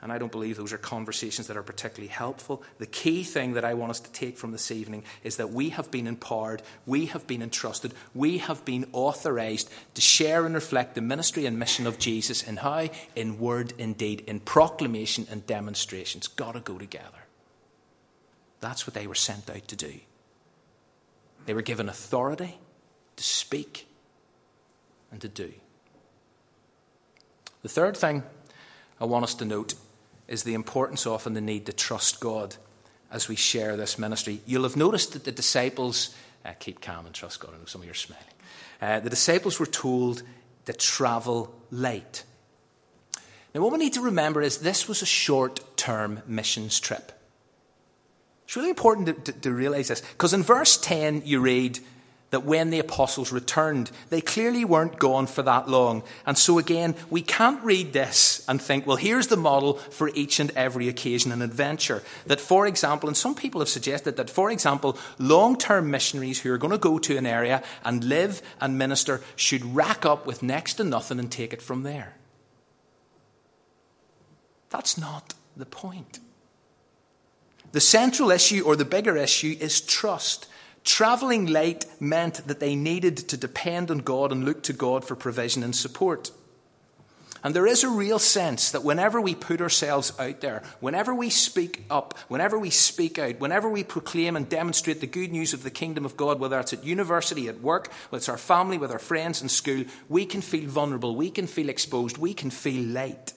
and 0.00 0.10
I 0.10 0.16
don't 0.16 0.32
believe 0.32 0.56
those 0.56 0.72
are 0.72 0.78
conversations 0.78 1.48
that 1.48 1.58
are 1.58 1.62
particularly 1.62 2.08
helpful. 2.08 2.62
The 2.78 2.86
key 2.86 3.24
thing 3.24 3.52
that 3.52 3.66
I 3.66 3.74
want 3.74 3.90
us 3.90 4.00
to 4.00 4.10
take 4.12 4.38
from 4.38 4.52
this 4.52 4.70
evening 4.70 5.04
is 5.22 5.36
that 5.36 5.50
we 5.50 5.68
have 5.68 5.90
been 5.90 6.06
empowered, 6.06 6.62
we 6.86 7.04
have 7.06 7.26
been 7.26 7.42
entrusted, 7.42 7.92
we 8.14 8.38
have 8.38 8.64
been 8.64 8.86
authorized 8.94 9.68
to 9.92 10.00
share 10.00 10.46
and 10.46 10.54
reflect 10.54 10.94
the 10.94 11.02
ministry 11.02 11.44
and 11.44 11.58
mission 11.58 11.86
of 11.86 11.98
Jesus 11.98 12.42
in 12.42 12.56
how? 12.56 12.88
In 13.14 13.38
word, 13.38 13.74
in 13.76 13.92
deed, 13.92 14.24
in 14.26 14.40
proclamation 14.40 15.26
and 15.30 15.46
demonstrations. 15.46 16.26
Got 16.26 16.52
to 16.52 16.60
go 16.60 16.78
together. 16.78 17.26
That's 18.60 18.86
what 18.86 18.94
they 18.94 19.06
were 19.06 19.14
sent 19.14 19.50
out 19.50 19.68
to 19.68 19.76
do. 19.76 20.00
They 21.46 21.54
were 21.54 21.62
given 21.62 21.88
authority 21.88 22.58
to 23.16 23.22
speak 23.22 23.86
and 25.10 25.20
to 25.20 25.28
do. 25.28 25.52
The 27.62 27.68
third 27.68 27.96
thing 27.96 28.22
I 29.00 29.04
want 29.04 29.24
us 29.24 29.34
to 29.36 29.44
note 29.44 29.74
is 30.28 30.42
the 30.42 30.54
importance 30.54 31.06
of 31.06 31.26
and 31.26 31.36
the 31.36 31.40
need 31.40 31.66
to 31.66 31.72
trust 31.72 32.20
God 32.20 32.56
as 33.10 33.28
we 33.28 33.36
share 33.36 33.76
this 33.76 33.98
ministry. 33.98 34.40
You'll 34.46 34.62
have 34.62 34.76
noticed 34.76 35.12
that 35.12 35.24
the 35.24 35.32
disciples, 35.32 36.14
uh, 36.44 36.52
keep 36.58 36.80
calm 36.80 37.06
and 37.06 37.14
trust 37.14 37.40
God. 37.40 37.52
I 37.54 37.58
know 37.58 37.66
some 37.66 37.82
of 37.82 37.84
you 37.84 37.90
are 37.90 37.94
smiling. 37.94 38.24
Uh, 38.80 39.00
the 39.00 39.10
disciples 39.10 39.60
were 39.60 39.66
told 39.66 40.22
to 40.64 40.72
travel 40.72 41.54
late. 41.70 42.24
Now, 43.54 43.60
what 43.60 43.72
we 43.72 43.78
need 43.78 43.92
to 43.94 44.00
remember 44.00 44.40
is 44.40 44.58
this 44.58 44.88
was 44.88 45.02
a 45.02 45.06
short 45.06 45.76
term 45.76 46.22
missions 46.26 46.80
trip. 46.80 47.12
It's 48.52 48.56
really 48.58 48.68
important 48.68 49.06
to, 49.06 49.32
to, 49.32 49.40
to 49.40 49.50
realize 49.50 49.88
this 49.88 50.02
because 50.02 50.34
in 50.34 50.42
verse 50.42 50.76
10 50.76 51.22
you 51.24 51.40
read 51.40 51.78
that 52.28 52.44
when 52.44 52.68
the 52.68 52.80
apostles 52.80 53.32
returned, 53.32 53.90
they 54.10 54.20
clearly 54.20 54.66
weren't 54.66 54.98
gone 54.98 55.26
for 55.26 55.40
that 55.40 55.70
long. 55.70 56.02
And 56.26 56.36
so 56.36 56.58
again, 56.58 56.94
we 57.08 57.22
can't 57.22 57.64
read 57.64 57.94
this 57.94 58.44
and 58.46 58.60
think, 58.60 58.86
well, 58.86 58.98
here's 58.98 59.28
the 59.28 59.38
model 59.38 59.78
for 59.78 60.10
each 60.14 60.38
and 60.38 60.50
every 60.50 60.86
occasion 60.90 61.32
and 61.32 61.42
adventure. 61.42 62.02
That, 62.26 62.42
for 62.42 62.66
example, 62.66 63.08
and 63.08 63.16
some 63.16 63.34
people 63.34 63.62
have 63.62 63.70
suggested 63.70 64.18
that, 64.18 64.28
for 64.28 64.50
example, 64.50 64.98
long 65.18 65.56
term 65.56 65.90
missionaries 65.90 66.42
who 66.42 66.52
are 66.52 66.58
going 66.58 66.72
to 66.72 66.76
go 66.78 66.98
to 66.98 67.16
an 67.16 67.24
area 67.24 67.62
and 67.86 68.04
live 68.04 68.42
and 68.60 68.76
minister 68.76 69.22
should 69.34 69.64
rack 69.74 70.04
up 70.04 70.26
with 70.26 70.42
next 70.42 70.74
to 70.74 70.84
nothing 70.84 71.18
and 71.18 71.32
take 71.32 71.54
it 71.54 71.62
from 71.62 71.84
there. 71.84 72.16
That's 74.68 74.98
not 74.98 75.32
the 75.56 75.64
point. 75.64 76.20
The 77.72 77.80
central 77.80 78.30
issue 78.30 78.62
or 78.64 78.76
the 78.76 78.84
bigger 78.84 79.16
issue 79.16 79.56
is 79.58 79.80
trust. 79.80 80.46
Traveling 80.84 81.46
late 81.46 81.86
meant 82.00 82.46
that 82.46 82.60
they 82.60 82.76
needed 82.76 83.16
to 83.16 83.36
depend 83.36 83.90
on 83.90 83.98
God 83.98 84.30
and 84.30 84.44
look 84.44 84.62
to 84.64 84.72
God 84.72 85.04
for 85.04 85.16
provision 85.16 85.62
and 85.62 85.74
support. 85.74 86.30
And 87.44 87.56
there 87.56 87.66
is 87.66 87.82
a 87.82 87.88
real 87.88 88.20
sense 88.20 88.70
that 88.70 88.84
whenever 88.84 89.20
we 89.20 89.34
put 89.34 89.60
ourselves 89.60 90.12
out 90.18 90.40
there, 90.40 90.62
whenever 90.78 91.12
we 91.12 91.28
speak 91.28 91.84
up, 91.90 92.16
whenever 92.28 92.56
we 92.56 92.70
speak 92.70 93.18
out, 93.18 93.40
whenever 93.40 93.68
we 93.68 93.82
proclaim 93.82 94.36
and 94.36 94.48
demonstrate 94.48 95.00
the 95.00 95.08
good 95.08 95.32
news 95.32 95.52
of 95.52 95.64
the 95.64 95.70
kingdom 95.70 96.04
of 96.04 96.16
God, 96.16 96.38
whether 96.38 96.60
it's 96.60 96.72
at 96.72 96.84
university, 96.84 97.48
at 97.48 97.60
work, 97.60 97.90
whether 98.10 98.20
it's 98.20 98.28
our 98.28 98.38
family, 98.38 98.78
with 98.78 98.92
our 98.92 99.00
friends 99.00 99.42
in 99.42 99.48
school, 99.48 99.84
we 100.08 100.24
can 100.24 100.40
feel 100.40 100.68
vulnerable, 100.68 101.16
we 101.16 101.30
can 101.30 101.48
feel 101.48 101.68
exposed, 101.68 102.16
we 102.16 102.32
can 102.32 102.50
feel 102.50 102.84
late. 102.84 103.32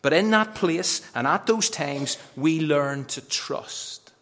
But 0.00 0.12
in 0.12 0.30
that 0.30 0.54
place 0.54 1.02
and 1.14 1.26
at 1.26 1.46
those 1.46 1.70
times, 1.70 2.18
we 2.36 2.60
learn 2.60 3.04
to 3.06 3.20
trust. 3.20 4.12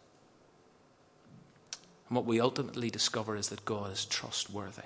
And 2.09 2.15
what 2.15 2.25
we 2.25 2.39
ultimately 2.39 2.89
discover 2.89 3.35
is 3.35 3.49
that 3.49 3.65
God 3.65 3.91
is 3.91 4.05
trustworthy. 4.05 4.83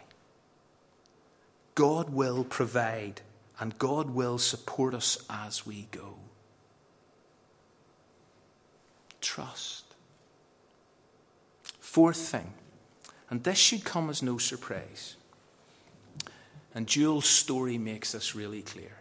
God 1.75 2.09
will 2.09 2.43
provide 2.43 3.21
and 3.59 3.77
God 3.77 4.09
will 4.09 4.37
support 4.37 4.93
us 4.93 5.23
as 5.29 5.65
we 5.65 5.87
go. 5.91 6.15
Trust. 9.21 9.85
Fourth 11.79 12.17
thing, 12.17 12.53
and 13.29 13.43
this 13.43 13.57
should 13.57 13.83
come 13.83 14.09
as 14.09 14.23
no 14.23 14.37
surprise, 14.37 15.15
and 16.73 16.87
Jules' 16.87 17.25
story 17.25 17.77
makes 17.77 18.13
this 18.13 18.33
really 18.33 18.61
clear. 18.61 19.00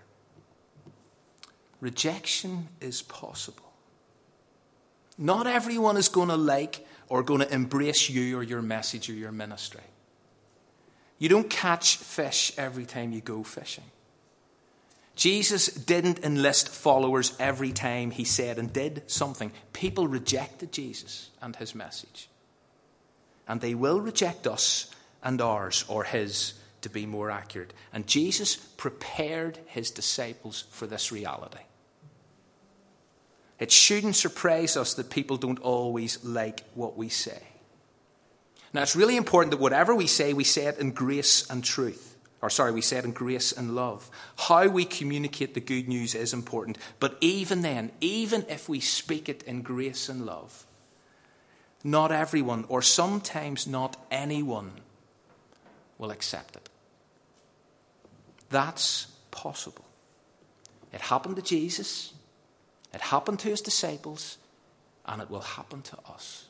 Rejection 1.81 2.69
is 2.81 3.03
possible. 3.03 3.73
Not 5.17 5.47
everyone 5.47 5.97
is 5.97 6.09
going 6.09 6.29
to 6.29 6.37
like 6.37 6.87
or 7.09 7.23
going 7.23 7.41
to 7.41 7.53
embrace 7.53 8.09
you 8.09 8.39
or 8.39 8.43
your 8.43 8.63
message 8.63 9.11
or 9.11 9.15
your 9.15 9.33
ministry. 9.33 9.83
You 11.19 11.29
don't 11.29 11.51
catch 11.51 11.97
fish 11.97 12.53
every 12.57 12.87
time 12.87 13.13
you 13.13 13.21
go 13.21 13.43
fishing. 13.43 13.85
Jesus 15.17 15.67
didn't 15.67 16.25
enlist 16.25 16.71
followers 16.71 17.37
every 17.39 17.73
time 17.73 18.11
he 18.11 18.25
said 18.25 18.59
and 18.59 18.73
did 18.73 19.03
something. 19.07 19.53
People 19.75 20.07
rejected 20.07 20.73
Jesus 20.73 21.29
and 21.43 21.55
his 21.57 21.75
message. 21.75 22.31
And 23.47 23.61
they 23.61 23.75
will 23.75 24.01
reject 24.01 24.47
us 24.47 24.91
and 25.23 25.43
ours, 25.43 25.85
or 25.89 26.05
his, 26.05 26.55
to 26.81 26.89
be 26.89 27.05
more 27.05 27.31
accurate. 27.31 27.75
And 27.93 28.07
Jesus 28.07 28.57
prepared 28.57 29.59
his 29.67 29.91
disciples 29.91 30.65
for 30.71 30.87
this 30.87 31.13
reality. 31.13 31.59
It 33.61 33.71
shouldn't 33.71 34.17
surprise 34.17 34.77
us 34.77 34.95
that 34.95 35.11
people 35.11 35.37
don't 35.37 35.61
always 35.61 36.25
like 36.25 36.65
what 36.75 36.97
we 36.97 37.11
say. 37.11 37.43
Now, 38.73 38.83
it's 38.83 38.97
really 38.97 39.17
important 39.17 39.51
that 39.51 39.61
whatever 39.61 39.95
we 39.95 40.07
say, 40.07 40.33
we 40.33 40.45
say 40.45 40.67
it 40.67 40.79
in 40.79 40.93
grace 40.93 41.49
and 41.51 41.63
truth. 41.63 42.17
Or, 42.43 42.49
sorry, 42.49 42.73
we 42.73 42.81
say 42.81 42.97
it 42.97 43.05
in 43.05 43.13
grace 43.13 43.53
and 43.53 43.75
love. 43.75 44.11
How 44.39 44.67
we 44.67 44.87
communicate 44.87 45.53
the 45.53 45.61
good 45.61 45.89
news 45.89 46.15
is 46.15 46.33
important. 46.33 46.79
But 46.99 47.19
even 47.21 47.61
then, 47.61 47.93
even 48.01 48.47
if 48.49 48.67
we 48.67 48.81
speak 48.81 49.29
it 49.29 49.43
in 49.43 49.61
grace 49.61 50.09
and 50.09 50.25
love, 50.25 50.67
not 51.85 52.13
everyone, 52.13 52.65
or 52.69 52.81
sometimes 52.81 53.67
not 53.67 53.97
anyone, 54.11 54.73
will 55.99 56.11
accept 56.11 56.57
it. 56.57 56.71
That's 58.49 59.07
possible. 59.31 59.85
It 60.95 61.03
happened 61.03 61.37
to 61.37 61.43
Jesus, 61.43 62.15
it 62.93 63.01
happened 63.01 63.39
to 63.41 63.49
his 63.49 63.61
disciples, 63.61 64.39
and 65.07 65.23
it 65.23 65.31
will 65.31 65.41
happen 65.41 65.83
to 65.83 65.99
us. 66.09 66.47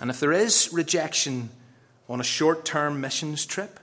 And 0.00 0.10
if 0.10 0.18
there 0.18 0.32
is 0.32 0.72
rejection 0.72 1.50
on 2.08 2.20
a 2.20 2.24
short 2.24 2.64
term 2.64 3.00
missions 3.00 3.46
trip, 3.46 3.78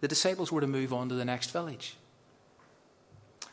the 0.00 0.08
disciples 0.08 0.52
were 0.52 0.60
to 0.60 0.66
move 0.66 0.92
on 0.92 1.08
to 1.08 1.14
the 1.14 1.24
next 1.24 1.50
village. 1.50 1.96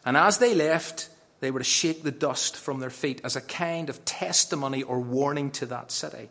And 0.06 0.16
as 0.16 0.38
they 0.38 0.54
left, 0.54 1.10
they 1.40 1.52
were 1.52 1.60
to 1.60 1.66
shake 1.66 2.04
the 2.04 2.12
dust 2.12 2.56
from 2.56 2.80
their 2.80 2.90
feet 2.90 3.22
as 3.24 3.36
a 3.36 3.42
kind 3.42 3.90
of 3.90 4.04
testimony 4.06 4.84
or 4.84 5.00
warning 5.00 5.52
to 5.52 5.66
that 5.68 5.92
city. 5.92 6.30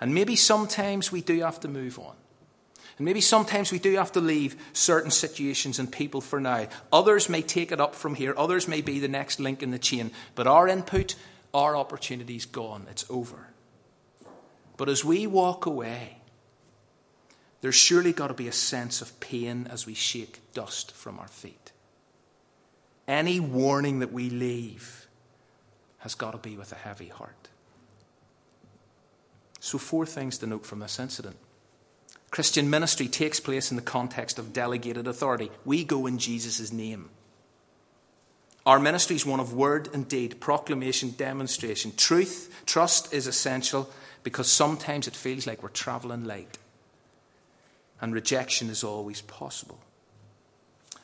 And 0.00 0.14
maybe 0.14 0.36
sometimes 0.36 1.10
we 1.10 1.20
do 1.20 1.40
have 1.40 1.60
to 1.60 1.68
move 1.68 1.98
on. 1.98 2.14
And 2.98 3.04
maybe 3.04 3.20
sometimes 3.20 3.72
we 3.72 3.78
do 3.78 3.94
have 3.96 4.12
to 4.12 4.20
leave 4.20 4.56
certain 4.72 5.10
situations 5.10 5.78
and 5.78 5.90
people 5.90 6.20
for 6.20 6.40
now. 6.40 6.68
Others 6.92 7.28
may 7.28 7.42
take 7.42 7.72
it 7.72 7.80
up 7.80 7.94
from 7.94 8.14
here, 8.14 8.34
others 8.36 8.68
may 8.68 8.80
be 8.80 9.00
the 9.00 9.08
next 9.08 9.40
link 9.40 9.62
in 9.62 9.70
the 9.70 9.78
chain. 9.78 10.10
But 10.34 10.46
our 10.46 10.68
input, 10.68 11.16
our 11.52 11.76
opportunity's 11.76 12.46
gone. 12.46 12.86
It's 12.90 13.04
over. 13.10 13.48
But 14.76 14.88
as 14.88 15.04
we 15.04 15.26
walk 15.26 15.66
away, 15.66 16.18
there's 17.60 17.74
surely 17.74 18.12
got 18.12 18.28
to 18.28 18.34
be 18.34 18.48
a 18.48 18.52
sense 18.52 19.00
of 19.00 19.18
pain 19.20 19.66
as 19.70 19.86
we 19.86 19.94
shake 19.94 20.40
dust 20.52 20.92
from 20.92 21.18
our 21.18 21.28
feet. 21.28 21.72
Any 23.08 23.40
warning 23.40 24.00
that 24.00 24.12
we 24.12 24.30
leave 24.30 25.06
has 25.98 26.14
got 26.14 26.32
to 26.32 26.38
be 26.38 26.56
with 26.56 26.72
a 26.72 26.76
heavy 26.76 27.08
heart. 27.08 27.48
So, 29.60 29.78
four 29.78 30.04
things 30.04 30.36
to 30.38 30.46
note 30.46 30.66
from 30.66 30.80
this 30.80 30.98
incident. 30.98 31.36
Christian 32.34 32.68
ministry 32.68 33.06
takes 33.06 33.38
place 33.38 33.70
in 33.70 33.76
the 33.76 33.80
context 33.82 34.40
of 34.40 34.52
delegated 34.52 35.06
authority. 35.06 35.52
We 35.64 35.84
go 35.84 36.04
in 36.06 36.18
Jesus' 36.18 36.72
name. 36.72 37.10
Our 38.66 38.80
ministry 38.80 39.14
is 39.14 39.24
one 39.24 39.38
of 39.38 39.52
word 39.52 39.88
and 39.94 40.08
deed, 40.08 40.40
proclamation, 40.40 41.14
demonstration. 41.16 41.92
Truth, 41.96 42.64
trust 42.66 43.14
is 43.14 43.28
essential 43.28 43.88
because 44.24 44.48
sometimes 44.48 45.06
it 45.06 45.14
feels 45.14 45.46
like 45.46 45.62
we're 45.62 45.68
traveling 45.68 46.24
light. 46.24 46.58
And 48.00 48.12
rejection 48.12 48.68
is 48.68 48.82
always 48.82 49.20
possible. 49.20 49.78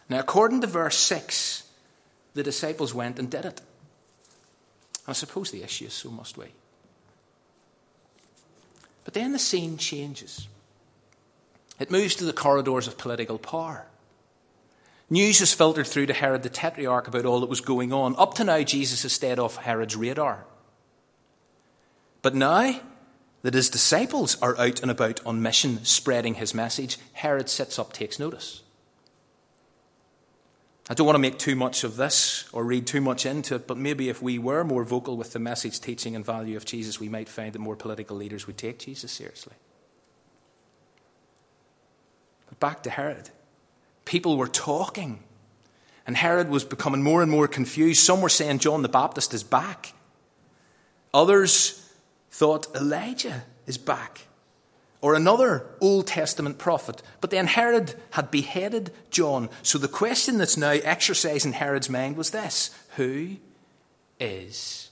Now, 0.09 0.19
according 0.19 0.63
to 0.63 0.67
verse 0.67 0.99
6, 0.99 1.63
the 2.35 2.43
disciples 2.43 2.93
went 2.93 3.21
and 3.21 3.31
did 3.31 3.45
it. 3.45 3.61
And 5.07 5.11
I 5.11 5.13
suppose 5.13 5.53
the 5.53 5.63
issue 5.63 5.85
is 5.85 5.93
so 5.93 6.11
must 6.11 6.37
we. 6.37 6.47
But 9.05 9.15
then 9.15 9.31
the 9.31 9.39
scene 9.39 9.77
changes. 9.77 10.49
It 11.81 11.91
moves 11.91 12.15
to 12.17 12.25
the 12.25 12.33
corridors 12.33 12.87
of 12.87 12.99
political 12.99 13.39
power. 13.39 13.87
News 15.09 15.41
is 15.41 15.55
filtered 15.55 15.87
through 15.87 16.07
to 16.07 16.13
Herod 16.13 16.45
the 16.45 16.51
Tetrarch 16.51 17.09
about 17.09 17.25
all 17.25 17.41
that 17.41 17.49
was 17.49 17.63
going 17.63 17.93
on. 17.93 18.15
Up 18.17 18.35
to 18.35 18.45
now, 18.45 18.63
Jesus 18.63 19.03
has 19.03 19.13
stayed 19.13 19.41
off 19.41 19.57
Herod's 19.57 19.97
radar. 19.97 20.45
But 22.23 22.35
now 22.35 22.81
that 23.43 23.55
his 23.55 23.71
disciples 23.71 24.41
are 24.43 24.57
out 24.59 24.83
and 24.83 24.91
about 24.91 25.25
on 25.25 25.43
mission 25.43 25.85
spreading 25.85 26.35
his 26.35 26.55
message, 26.55 26.99
Herod 27.15 27.49
sits 27.49 27.79
up, 27.79 27.93
takes 27.93 28.19
notice. 28.19 28.63
I 30.91 30.95
don't 30.95 31.07
want 31.07 31.15
to 31.15 31.21
make 31.21 31.39
too 31.39 31.57
much 31.57 31.83
of 31.83 31.97
this 31.97 32.49
or 32.53 32.65
read 32.65 32.87
too 32.87 33.01
much 33.01 33.25
into 33.25 33.55
it, 33.55 33.67
but 33.67 33.79
maybe 33.79 34.09
if 34.09 34.21
we 34.21 34.39
were 34.39 34.65
more 34.65 34.85
vocal 34.85 35.17
with 35.17 35.33
the 35.33 35.39
message, 35.39 35.81
teaching, 35.81 36.15
and 36.15 36.25
value 36.25 36.57
of 36.57 36.65
Jesus, 36.65 37.01
we 37.01 37.09
might 37.09 37.29
find 37.29 37.53
that 37.53 37.61
more 37.61 37.77
political 37.77 38.17
leaders 38.17 38.47
would 38.47 38.59
take 38.59 38.81
Jesus 38.81 39.11
seriously. 39.11 39.55
Back 42.61 42.83
to 42.85 42.91
Herod. 42.91 43.31
People 44.05 44.37
were 44.37 44.49
talking, 44.49 45.23
and 46.07 46.17
Herod 46.17 46.51
was 46.51 46.65
becoming 46.65 47.03
more 47.03 47.23
and 47.23 47.31
more 47.31 47.49
confused. 47.49 48.01
Some 48.01 48.21
were 48.21 48.29
saying 48.29 48.59
John 48.59 48.83
the 48.83 48.89
Baptist 48.89 49.35
is 49.35 49.43
back, 49.43 49.95
others 51.13 51.91
thought 52.31 52.75
Elijah 52.75 53.45
is 53.67 53.79
back, 53.79 54.27
or 55.01 55.15
another 55.15 55.67
Old 55.81 56.07
Testament 56.07 56.59
prophet. 56.59 57.03
But 57.21 57.31
then 57.31 57.47
Herod 57.47 57.95
had 58.11 58.31
beheaded 58.31 58.93
John. 59.11 59.49
So 59.63 59.79
the 59.79 59.89
question 59.89 60.39
that's 60.39 60.57
now 60.57 60.71
exercising 60.71 61.55
Herod's 61.55 61.89
mind 61.89 62.17
was 62.17 62.31
this 62.31 62.71
Who 62.97 63.37
is 64.19 64.91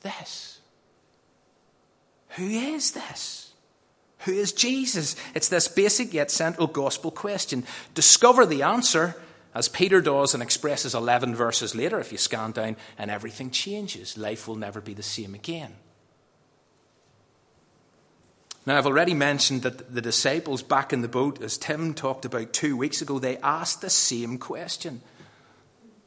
this? 0.00 0.60
Who 2.30 2.44
is 2.44 2.92
this? 2.92 3.51
Who 4.24 4.32
is 4.32 4.52
Jesus? 4.52 5.16
It's 5.34 5.48
this 5.48 5.68
basic 5.68 6.14
yet 6.14 6.30
central 6.30 6.66
gospel 6.66 7.10
question. 7.10 7.64
Discover 7.94 8.46
the 8.46 8.62
answer, 8.62 9.16
as 9.54 9.68
Peter 9.68 10.00
does 10.00 10.32
and 10.32 10.42
expresses 10.42 10.94
11 10.94 11.34
verses 11.34 11.74
later 11.74 11.98
if 11.98 12.12
you 12.12 12.18
scan 12.18 12.52
down, 12.52 12.76
and 12.96 13.10
everything 13.10 13.50
changes. 13.50 14.16
Life 14.16 14.46
will 14.46 14.56
never 14.56 14.80
be 14.80 14.94
the 14.94 15.02
same 15.02 15.34
again. 15.34 15.74
Now, 18.64 18.78
I've 18.78 18.86
already 18.86 19.14
mentioned 19.14 19.62
that 19.62 19.92
the 19.92 20.00
disciples 20.00 20.62
back 20.62 20.92
in 20.92 21.02
the 21.02 21.08
boat, 21.08 21.42
as 21.42 21.58
Tim 21.58 21.92
talked 21.92 22.24
about 22.24 22.52
two 22.52 22.76
weeks 22.76 23.02
ago, 23.02 23.18
they 23.18 23.38
asked 23.38 23.80
the 23.80 23.90
same 23.90 24.38
question. 24.38 25.00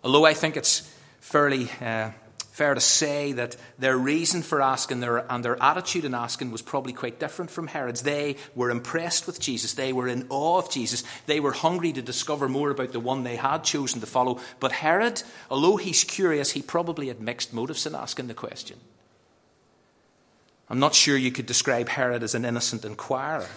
Although 0.05 0.25
I 0.25 0.33
think 0.33 0.55
it's 0.55 0.89
fairly 1.19 1.69
uh, 1.81 2.11
fair 2.55 2.73
to 2.73 2.79
say 2.79 3.33
that 3.33 3.57
their 3.77 3.97
reason 3.97 4.41
for 4.41 4.61
asking 4.61 5.01
their, 5.01 5.29
and 5.29 5.43
their 5.43 5.61
attitude 5.61 6.05
in 6.05 6.13
asking 6.13 6.51
was 6.51 6.61
probably 6.61 6.93
quite 6.93 7.19
different 7.19 7.51
from 7.51 7.67
Herod's. 7.67 8.03
They 8.03 8.37
were 8.55 8.69
impressed 8.69 9.27
with 9.27 9.41
Jesus. 9.41 9.73
They 9.73 9.91
were 9.91 10.07
in 10.07 10.25
awe 10.29 10.59
of 10.59 10.71
Jesus. 10.71 11.03
They 11.25 11.41
were 11.41 11.51
hungry 11.51 11.91
to 11.91 12.01
discover 12.01 12.47
more 12.47 12.69
about 12.69 12.93
the 12.93 13.01
one 13.01 13.23
they 13.23 13.35
had 13.35 13.65
chosen 13.65 13.99
to 13.99 14.07
follow. 14.07 14.39
But 14.61 14.71
Herod, 14.71 15.21
although 15.51 15.75
he's 15.75 16.05
curious, 16.05 16.51
he 16.51 16.61
probably 16.61 17.09
had 17.09 17.19
mixed 17.19 17.53
motives 17.53 17.85
in 17.85 17.93
asking 17.93 18.27
the 18.27 18.33
question. 18.33 18.77
I'm 20.69 20.79
not 20.79 20.95
sure 20.95 21.17
you 21.17 21.33
could 21.33 21.47
describe 21.47 21.89
Herod 21.89 22.23
as 22.23 22.35
an 22.35 22.45
innocent 22.45 22.85
inquirer. 22.85 23.49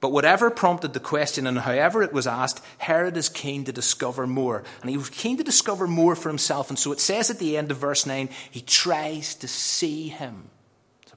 But 0.00 0.12
whatever 0.12 0.50
prompted 0.50 0.94
the 0.94 1.00
question 1.00 1.46
and 1.46 1.58
however 1.58 2.02
it 2.02 2.12
was 2.12 2.26
asked, 2.26 2.64
Herod 2.78 3.18
is 3.18 3.28
keen 3.28 3.64
to 3.64 3.72
discover 3.72 4.26
more. 4.26 4.64
And 4.80 4.88
he 4.88 4.96
was 4.96 5.10
keen 5.10 5.36
to 5.36 5.44
discover 5.44 5.86
more 5.86 6.16
for 6.16 6.30
himself. 6.30 6.70
And 6.70 6.78
so 6.78 6.90
it 6.90 7.00
says 7.00 7.30
at 7.30 7.38
the 7.38 7.58
end 7.58 7.70
of 7.70 7.76
verse 7.76 8.06
9, 8.06 8.30
he 8.50 8.62
tries 8.62 9.34
to 9.36 9.46
see 9.46 10.08
him. 10.08 10.48
It's 11.02 11.12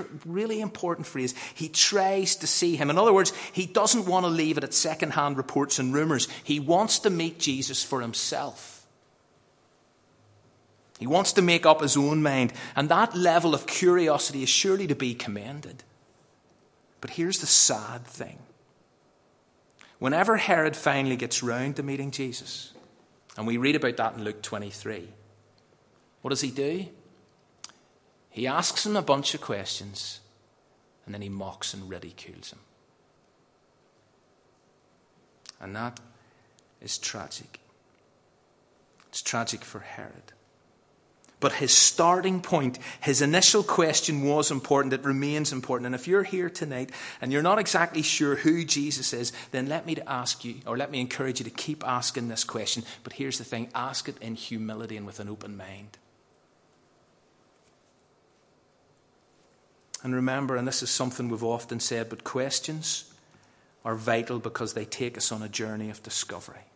a 0.00 0.04
really 0.24 0.60
important 0.60 1.08
phrase. 1.08 1.34
He 1.52 1.68
tries 1.68 2.36
to 2.36 2.46
see 2.46 2.76
him. 2.76 2.90
In 2.90 2.98
other 2.98 3.12
words, 3.12 3.32
he 3.52 3.66
doesn't 3.66 4.06
want 4.06 4.24
to 4.24 4.30
leave 4.30 4.56
it 4.56 4.62
at 4.62 4.72
second-hand 4.72 5.36
reports 5.36 5.80
and 5.80 5.92
rumors. 5.92 6.28
He 6.44 6.60
wants 6.60 7.00
to 7.00 7.10
meet 7.10 7.40
Jesus 7.40 7.82
for 7.82 8.00
himself. 8.00 8.86
He 11.00 11.08
wants 11.08 11.32
to 11.32 11.42
make 11.42 11.66
up 11.66 11.80
his 11.80 11.96
own 11.96 12.22
mind. 12.22 12.52
And 12.76 12.88
that 12.88 13.16
level 13.16 13.52
of 13.52 13.66
curiosity 13.66 14.44
is 14.44 14.48
surely 14.48 14.86
to 14.86 14.94
be 14.94 15.14
commended. 15.14 15.82
But 17.00 17.10
here's 17.10 17.38
the 17.38 17.46
sad 17.46 18.04
thing. 18.04 18.38
Whenever 19.98 20.36
Herod 20.36 20.76
finally 20.76 21.16
gets 21.16 21.42
round 21.42 21.76
to 21.76 21.82
meeting 21.82 22.10
Jesus, 22.10 22.72
and 23.36 23.46
we 23.46 23.56
read 23.56 23.76
about 23.76 23.96
that 23.96 24.14
in 24.14 24.24
Luke 24.24 24.42
23, 24.42 25.08
what 26.22 26.30
does 26.30 26.40
he 26.40 26.50
do? 26.50 26.86
He 28.30 28.46
asks 28.46 28.86
him 28.86 28.96
a 28.96 29.02
bunch 29.02 29.34
of 29.34 29.40
questions, 29.40 30.20
and 31.04 31.14
then 31.14 31.22
he 31.22 31.28
mocks 31.28 31.74
and 31.74 31.88
ridicules 31.88 32.52
him. 32.52 32.60
And 35.60 35.74
that 35.74 35.98
is 36.80 36.98
tragic. 36.98 37.60
It's 39.08 39.22
tragic 39.22 39.64
for 39.64 39.80
Herod. 39.80 40.32
But 41.40 41.52
his 41.52 41.72
starting 41.72 42.40
point, 42.40 42.78
his 43.00 43.22
initial 43.22 43.62
question 43.62 44.24
was 44.24 44.50
important. 44.50 44.92
It 44.92 45.04
remains 45.04 45.52
important. 45.52 45.86
And 45.86 45.94
if 45.94 46.08
you're 46.08 46.24
here 46.24 46.50
tonight 46.50 46.90
and 47.20 47.32
you're 47.32 47.42
not 47.42 47.60
exactly 47.60 48.02
sure 48.02 48.36
who 48.36 48.64
Jesus 48.64 49.12
is, 49.12 49.32
then 49.52 49.68
let 49.68 49.86
me 49.86 49.96
ask 50.06 50.44
you, 50.44 50.56
or 50.66 50.76
let 50.76 50.90
me 50.90 51.00
encourage 51.00 51.38
you 51.38 51.44
to 51.44 51.50
keep 51.50 51.86
asking 51.86 52.26
this 52.26 52.42
question. 52.42 52.82
But 53.04 53.12
here's 53.12 53.38
the 53.38 53.44
thing 53.44 53.68
ask 53.72 54.08
it 54.08 54.18
in 54.20 54.34
humility 54.34 54.96
and 54.96 55.06
with 55.06 55.20
an 55.20 55.28
open 55.28 55.56
mind. 55.56 55.98
And 60.02 60.14
remember, 60.14 60.56
and 60.56 60.66
this 60.66 60.82
is 60.82 60.90
something 60.90 61.28
we've 61.28 61.44
often 61.44 61.80
said, 61.80 62.08
but 62.08 62.24
questions 62.24 63.12
are 63.84 63.94
vital 63.94 64.38
because 64.38 64.74
they 64.74 64.84
take 64.84 65.16
us 65.16 65.30
on 65.30 65.42
a 65.42 65.48
journey 65.48 65.90
of 65.90 66.02
discovery. 66.02 66.66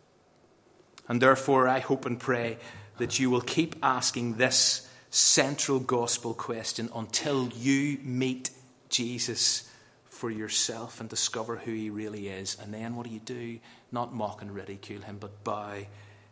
And 1.08 1.20
therefore, 1.20 1.68
I 1.68 1.80
hope 1.80 2.06
and 2.06 2.18
pray 2.18 2.58
that 2.98 3.18
you 3.18 3.30
will 3.30 3.40
keep 3.40 3.76
asking 3.82 4.34
this 4.34 4.88
central 5.10 5.78
gospel 5.78 6.34
question 6.34 6.88
until 6.94 7.48
you 7.48 7.98
meet 8.02 8.50
Jesus 8.88 9.68
for 10.08 10.30
yourself 10.30 11.00
and 11.00 11.08
discover 11.08 11.56
who 11.56 11.72
he 11.72 11.90
really 11.90 12.28
is. 12.28 12.56
And 12.62 12.72
then 12.72 12.94
what 12.96 13.06
do 13.06 13.12
you 13.12 13.20
do? 13.20 13.58
Not 13.90 14.14
mock 14.14 14.40
and 14.40 14.54
ridicule 14.54 15.02
him, 15.02 15.18
but 15.18 15.42
bow 15.44 15.78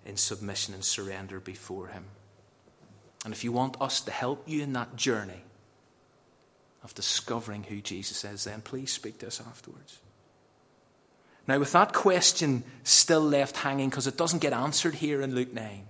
in 0.07 0.17
submission 0.17 0.75
and 0.75 0.85
surrender 0.85 1.41
before 1.41 1.89
him. 1.89 2.05
And 3.25 3.35
if 3.35 3.45
you 3.45 3.53
want 3.53 3.81
us 3.81 4.01
to 4.03 4.11
help 4.11 4.49
you 4.49 4.63
in 4.63 4.73
that 4.75 4.97
journey 4.97 5.43
of 6.83 6.95
discovering 6.95 7.65
who 7.65 7.81
Jesus 7.81 8.25
is, 8.25 8.45
then 8.45 8.63
please 8.63 8.93
speak 8.93 9.19
to 9.19 9.27
us 9.27 9.41
afterwards. 9.41 9.99
Now, 11.47 11.59
with 11.59 11.73
that 11.73 11.93
question 11.93 12.63
still 12.85 13.21
left 13.21 13.59
hanging, 13.59 13.91
because 13.91 14.07
it 14.07 14.17
doesn't 14.17 14.39
get 14.39 14.53
answered 14.53 14.95
here 14.95 15.21
in 15.21 15.35
Luke 15.35 15.53
9, 15.53 15.87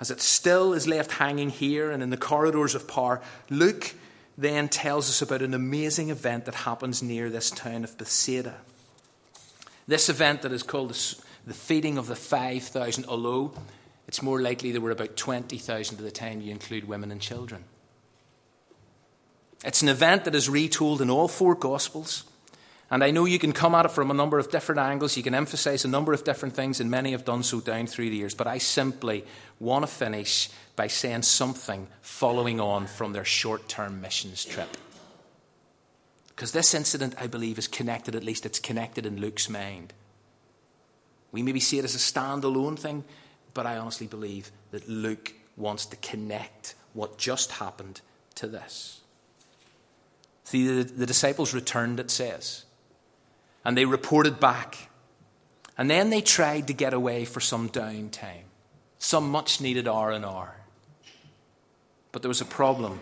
as 0.00 0.10
it 0.10 0.20
still 0.20 0.72
is 0.72 0.88
left 0.88 1.12
hanging 1.12 1.50
here 1.50 1.90
and 1.90 2.02
in 2.02 2.10
the 2.10 2.16
corridors 2.16 2.74
of 2.74 2.88
power, 2.88 3.20
Luke 3.50 3.94
then 4.36 4.68
tells 4.68 5.08
us 5.08 5.22
about 5.22 5.42
an 5.42 5.54
amazing 5.54 6.10
event 6.10 6.46
that 6.46 6.54
happens 6.54 7.02
near 7.02 7.30
this 7.30 7.50
town 7.50 7.84
of 7.84 7.96
Bethsaida. 7.98 8.56
This 9.86 10.08
event 10.08 10.42
that 10.42 10.52
is 10.52 10.62
called 10.62 10.90
the 11.46 11.54
feeding 11.54 11.98
of 11.98 12.06
the 12.06 12.16
5,000, 12.16 13.04
although 13.06 13.52
it's 14.08 14.22
more 14.22 14.40
likely 14.40 14.72
there 14.72 14.80
were 14.80 14.90
about 14.90 15.16
20,000 15.16 15.98
at 15.98 16.04
the 16.04 16.10
time 16.10 16.40
you 16.40 16.50
include 16.50 16.88
women 16.88 17.10
and 17.10 17.20
children. 17.20 17.64
It's 19.64 19.82
an 19.82 19.88
event 19.88 20.24
that 20.24 20.34
is 20.34 20.48
retold 20.48 21.00
in 21.00 21.10
all 21.10 21.28
four 21.28 21.54
Gospels. 21.54 22.24
And 22.92 23.02
I 23.02 23.10
know 23.10 23.24
you 23.24 23.38
can 23.38 23.52
come 23.52 23.74
at 23.74 23.86
it 23.86 23.90
from 23.90 24.10
a 24.10 24.14
number 24.14 24.38
of 24.38 24.50
different 24.50 24.78
angles. 24.78 25.16
You 25.16 25.22
can 25.22 25.34
emphasize 25.34 25.86
a 25.86 25.88
number 25.88 26.12
of 26.12 26.24
different 26.24 26.54
things, 26.54 26.78
and 26.78 26.90
many 26.90 27.12
have 27.12 27.24
done 27.24 27.42
so 27.42 27.58
down 27.58 27.86
through 27.86 28.10
the 28.10 28.16
years. 28.16 28.34
But 28.34 28.46
I 28.46 28.58
simply 28.58 29.24
want 29.58 29.82
to 29.82 29.90
finish 29.90 30.50
by 30.76 30.88
saying 30.88 31.22
something 31.22 31.88
following 32.02 32.60
on 32.60 32.86
from 32.86 33.14
their 33.14 33.24
short 33.24 33.66
term 33.66 34.02
missions 34.02 34.44
trip. 34.44 34.76
Because 36.28 36.52
this 36.52 36.74
incident, 36.74 37.14
I 37.18 37.28
believe, 37.28 37.56
is 37.56 37.66
connected, 37.66 38.14
at 38.14 38.24
least 38.24 38.44
it's 38.44 38.58
connected 38.58 39.06
in 39.06 39.18
Luke's 39.18 39.48
mind. 39.48 39.94
We 41.30 41.42
maybe 41.42 41.60
see 41.60 41.78
it 41.78 41.86
as 41.86 41.94
a 41.94 41.98
standalone 41.98 42.78
thing, 42.78 43.04
but 43.54 43.64
I 43.64 43.78
honestly 43.78 44.06
believe 44.06 44.52
that 44.70 44.86
Luke 44.86 45.32
wants 45.56 45.86
to 45.86 45.96
connect 45.96 46.74
what 46.92 47.16
just 47.16 47.52
happened 47.52 48.02
to 48.34 48.46
this. 48.46 49.00
See, 50.44 50.66
the, 50.66 50.84
the 50.84 51.06
disciples 51.06 51.54
returned, 51.54 51.98
it 51.98 52.10
says 52.10 52.66
and 53.64 53.76
they 53.76 53.84
reported 53.84 54.40
back. 54.40 54.88
And 55.78 55.90
then 55.90 56.10
they 56.10 56.20
tried 56.20 56.66
to 56.66 56.72
get 56.74 56.92
away 56.92 57.24
for 57.24 57.40
some 57.40 57.68
downtime, 57.68 58.44
some 58.98 59.30
much 59.30 59.60
needed 59.60 59.88
R&R. 59.88 60.56
But 62.12 62.22
there 62.22 62.28
was 62.28 62.40
a 62.40 62.46
problem. 62.46 63.00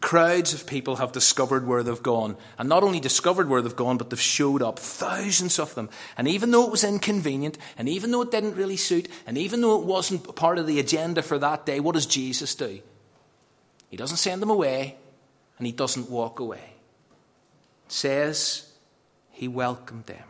Crowds 0.00 0.52
of 0.52 0.66
people 0.66 0.96
have 0.96 1.12
discovered 1.12 1.66
where 1.66 1.82
they've 1.82 2.02
gone. 2.02 2.36
And 2.58 2.68
not 2.68 2.82
only 2.82 3.00
discovered 3.00 3.48
where 3.48 3.62
they've 3.62 3.74
gone, 3.74 3.98
but 3.98 4.10
they've 4.10 4.20
showed 4.20 4.62
up, 4.62 4.78
thousands 4.78 5.58
of 5.58 5.74
them. 5.74 5.88
And 6.16 6.28
even 6.28 6.50
though 6.50 6.64
it 6.64 6.70
was 6.70 6.84
inconvenient, 6.84 7.58
and 7.76 7.88
even 7.88 8.10
though 8.10 8.22
it 8.22 8.30
didn't 8.30 8.56
really 8.56 8.76
suit, 8.76 9.08
and 9.26 9.38
even 9.38 9.60
though 9.60 9.80
it 9.80 9.86
wasn't 9.86 10.34
part 10.36 10.58
of 10.58 10.66
the 10.66 10.78
agenda 10.78 11.22
for 11.22 11.38
that 11.38 11.66
day, 11.66 11.80
what 11.80 11.94
does 11.94 12.06
Jesus 12.06 12.54
do? 12.54 12.80
He 13.90 13.96
doesn't 13.96 14.18
send 14.18 14.42
them 14.42 14.50
away, 14.50 14.96
and 15.56 15.66
he 15.66 15.72
doesn't 15.72 16.10
walk 16.10 16.40
away. 16.40 16.74
It 17.86 17.92
says 17.92 18.67
he 19.38 19.46
welcomed 19.46 20.06
them. 20.06 20.24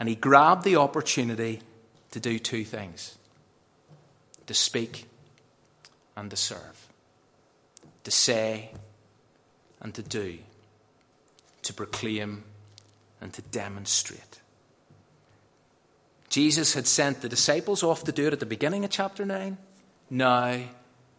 And 0.00 0.08
he 0.08 0.16
grabbed 0.16 0.64
the 0.64 0.74
opportunity 0.74 1.60
to 2.10 2.18
do 2.18 2.40
two 2.40 2.64
things 2.64 3.16
to 4.48 4.54
speak 4.54 5.06
and 6.16 6.28
to 6.30 6.36
serve, 6.36 6.88
to 8.02 8.10
say 8.10 8.72
and 9.80 9.94
to 9.94 10.02
do, 10.02 10.38
to 11.62 11.72
proclaim 11.72 12.42
and 13.20 13.32
to 13.32 13.42
demonstrate. 13.42 14.40
Jesus 16.28 16.74
had 16.74 16.88
sent 16.88 17.20
the 17.20 17.28
disciples 17.28 17.84
off 17.84 18.02
to 18.02 18.10
do 18.10 18.26
it 18.26 18.32
at 18.32 18.40
the 18.40 18.46
beginning 18.46 18.84
of 18.84 18.90
chapter 18.90 19.24
9. 19.24 19.56
Now 20.10 20.58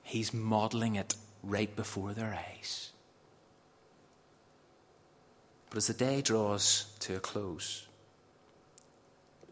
he's 0.04 0.34
modeling 0.34 0.96
it 0.96 1.16
right 1.44 1.74
before 1.74 2.12
their 2.12 2.38
eyes. 2.38 2.92
But 5.76 5.80
as 5.80 5.88
the 5.88 5.94
day 5.94 6.22
draws 6.22 6.86
to 7.00 7.18
a 7.18 7.20
close, 7.20 7.86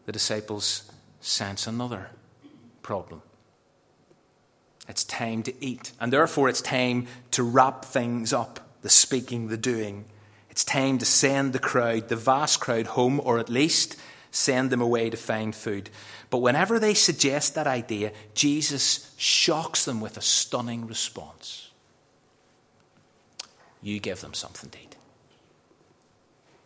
the 0.06 0.12
disciples 0.12 0.90
sense 1.20 1.66
another 1.66 2.12
problem. 2.80 3.20
It's 4.88 5.04
time 5.04 5.42
to 5.42 5.52
eat, 5.62 5.92
and 6.00 6.10
therefore 6.10 6.48
it's 6.48 6.62
time 6.62 7.08
to 7.32 7.42
wrap 7.42 7.84
things 7.84 8.32
up 8.32 8.58
the 8.80 8.88
speaking, 8.88 9.48
the 9.48 9.58
doing. 9.58 10.06
It's 10.48 10.64
time 10.64 10.96
to 10.96 11.04
send 11.04 11.52
the 11.52 11.58
crowd, 11.58 12.08
the 12.08 12.16
vast 12.16 12.58
crowd, 12.58 12.86
home, 12.86 13.20
or 13.22 13.38
at 13.38 13.50
least 13.50 13.96
send 14.30 14.70
them 14.70 14.80
away 14.80 15.10
to 15.10 15.18
find 15.18 15.54
food. 15.54 15.90
But 16.30 16.38
whenever 16.38 16.78
they 16.78 16.94
suggest 16.94 17.54
that 17.54 17.66
idea, 17.66 18.12
Jesus 18.32 19.14
shocks 19.18 19.84
them 19.84 20.00
with 20.00 20.16
a 20.16 20.22
stunning 20.22 20.86
response. 20.86 21.70
You 23.82 24.00
give 24.00 24.22
them 24.22 24.32
something 24.32 24.70
to 24.70 24.78
eat. 24.78 24.93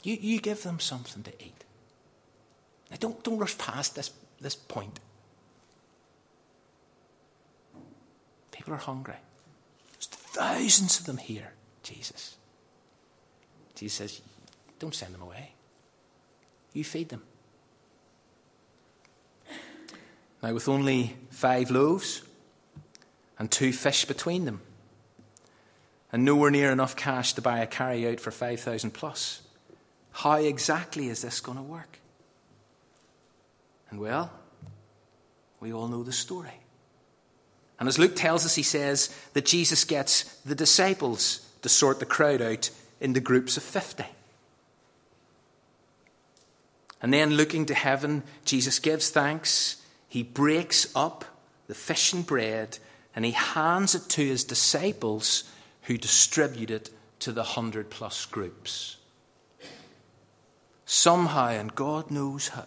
You, 0.09 0.17
you 0.23 0.41
give 0.41 0.63
them 0.63 0.81
something 0.81 1.23
to 1.23 1.33
eat. 1.39 1.65
Now, 2.91 2.97
don't, 2.99 3.23
don't 3.23 3.37
rush 3.37 3.59
past 3.59 3.95
this, 3.95 4.11
this 4.41 4.55
point. 4.55 5.01
People 8.51 8.73
are 8.73 8.79
hungry. 8.79 9.17
There's 9.93 10.07
thousands 10.07 10.99
of 10.99 11.05
them 11.05 11.19
here, 11.19 11.53
Jesus. 11.83 12.37
Jesus 13.75 13.99
says, 13.99 14.21
Don't 14.79 14.95
send 14.95 15.13
them 15.13 15.21
away. 15.21 15.51
You 16.73 16.85
feed 16.85 17.11
them. 17.11 17.25
Now, 20.43 20.55
with 20.55 20.71
only 20.71 21.19
five 21.29 21.71
loaves 21.71 22.23
and 23.39 23.51
two 23.51 23.75
fish 23.75 24.07
between 24.07 24.47
them, 24.47 24.63
and 26.11 26.25
nowhere 26.25 26.51
near 26.51 26.73
enough 26.73 26.97
cash 26.97 27.35
to 27.35 27.43
buy 27.43 27.59
a 27.59 27.67
carry 27.67 28.09
out 28.09 28.21
for 28.21 28.31
5,000 28.31 28.93
plus, 28.93 29.43
how 30.19 30.33
exactly 30.33 31.09
is 31.09 31.23
this 31.23 31.41
going 31.41 31.57
to 31.57 31.63
work? 31.63 32.01
And 33.89 34.01
well, 34.01 34.33
we 35.61 35.73
all 35.73 35.87
know 35.87 36.03
the 36.03 36.11
story. 36.11 36.61
And 37.79 37.89
as 37.89 38.01
Luke 38.01 38.17
tells 38.17 38.45
us, 38.45 38.57
he 38.57 38.65
says 38.65 39.15
that 39.35 39.47
Jesus 39.47 39.85
gets 39.85 40.25
the 40.41 40.57
disciples 40.57 41.49
to 41.63 41.69
sort 41.69 42.01
the 42.01 42.05
crowd 42.05 42.43
out 42.43 42.69
into 43.01 43.21
groups 43.21 43.57
of 43.57 43.63
50. 43.63 44.05
And 47.01 47.15
then 47.15 47.35
looking 47.35 47.65
to 47.67 47.75
heaven, 47.75 48.25
Jesus 48.45 48.81
gives 48.81 49.11
thanks. 49.11 49.81
He 50.09 50.25
breaks 50.25 50.91
up 50.97 51.25
the 51.69 51.77
fish 51.77 52.13
and 52.13 52.27
bread 52.27 52.79
and 53.15 53.25
he 53.25 53.31
hands 53.31 53.95
it 53.95 54.09
to 54.09 54.27
his 54.27 54.43
disciples 54.43 55.45
who 55.83 55.97
distribute 55.97 56.73
it 56.73 56.91
to 57.21 57.31
the 57.31 57.45
hundred 57.45 57.89
plus 57.89 58.27
groups 58.27 58.97
somehow, 60.89 61.49
and 61.49 61.75
God 61.75 62.11
knows 62.11 62.49
how, 62.49 62.67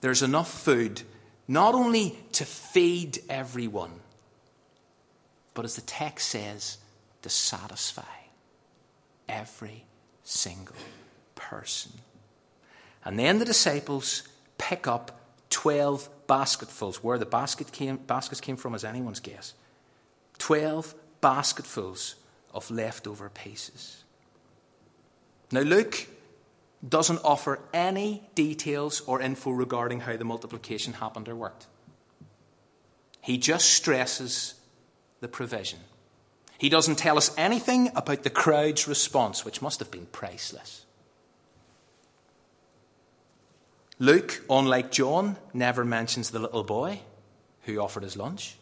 there's 0.00 0.22
enough 0.22 0.50
food 0.50 1.02
not 1.46 1.74
only 1.74 2.18
to 2.32 2.44
feed 2.46 3.18
everyone, 3.28 3.92
but 5.52 5.66
as 5.66 5.76
the 5.76 5.82
text 5.82 6.28
says, 6.30 6.78
to 7.20 7.28
satisfy 7.28 8.02
every 9.28 9.84
single 10.24 10.74
person. 11.34 11.92
And 13.04 13.18
then 13.18 13.38
the 13.38 13.44
disciples 13.44 14.22
pick 14.56 14.86
up 14.86 15.20
12 15.50 16.08
basketfuls. 16.26 17.04
Where 17.04 17.18
the 17.18 17.26
basket 17.26 17.72
came, 17.72 17.98
baskets 17.98 18.40
came 18.40 18.56
from 18.56 18.74
is 18.74 18.84
anyone's 18.84 19.20
guess. 19.20 19.52
12 20.38 20.94
basketfuls 21.20 22.14
of 22.54 22.70
leftover 22.70 23.28
pieces. 23.28 24.04
Now, 25.50 25.60
Luke 25.60 26.08
doesn't 26.86 27.20
offer 27.24 27.60
any 27.72 28.22
details 28.34 29.00
or 29.06 29.20
info 29.20 29.50
regarding 29.50 30.00
how 30.00 30.16
the 30.16 30.24
multiplication 30.24 30.94
happened 30.94 31.28
or 31.28 31.36
worked. 31.36 31.66
He 33.20 33.38
just 33.38 33.70
stresses 33.70 34.54
the 35.20 35.28
provision. 35.28 35.78
He 36.58 36.68
doesn't 36.68 36.96
tell 36.96 37.16
us 37.16 37.32
anything 37.36 37.90
about 37.94 38.24
the 38.24 38.30
crowd's 38.30 38.88
response, 38.88 39.44
which 39.44 39.62
must 39.62 39.78
have 39.78 39.90
been 39.90 40.06
priceless. 40.06 40.84
Luke, 43.98 44.42
unlike 44.50 44.90
John, 44.90 45.36
never 45.54 45.84
mentions 45.84 46.30
the 46.30 46.40
little 46.40 46.64
boy 46.64 47.00
who 47.62 47.78
offered 47.78 48.02
his 48.02 48.16
lunch. 48.16 48.56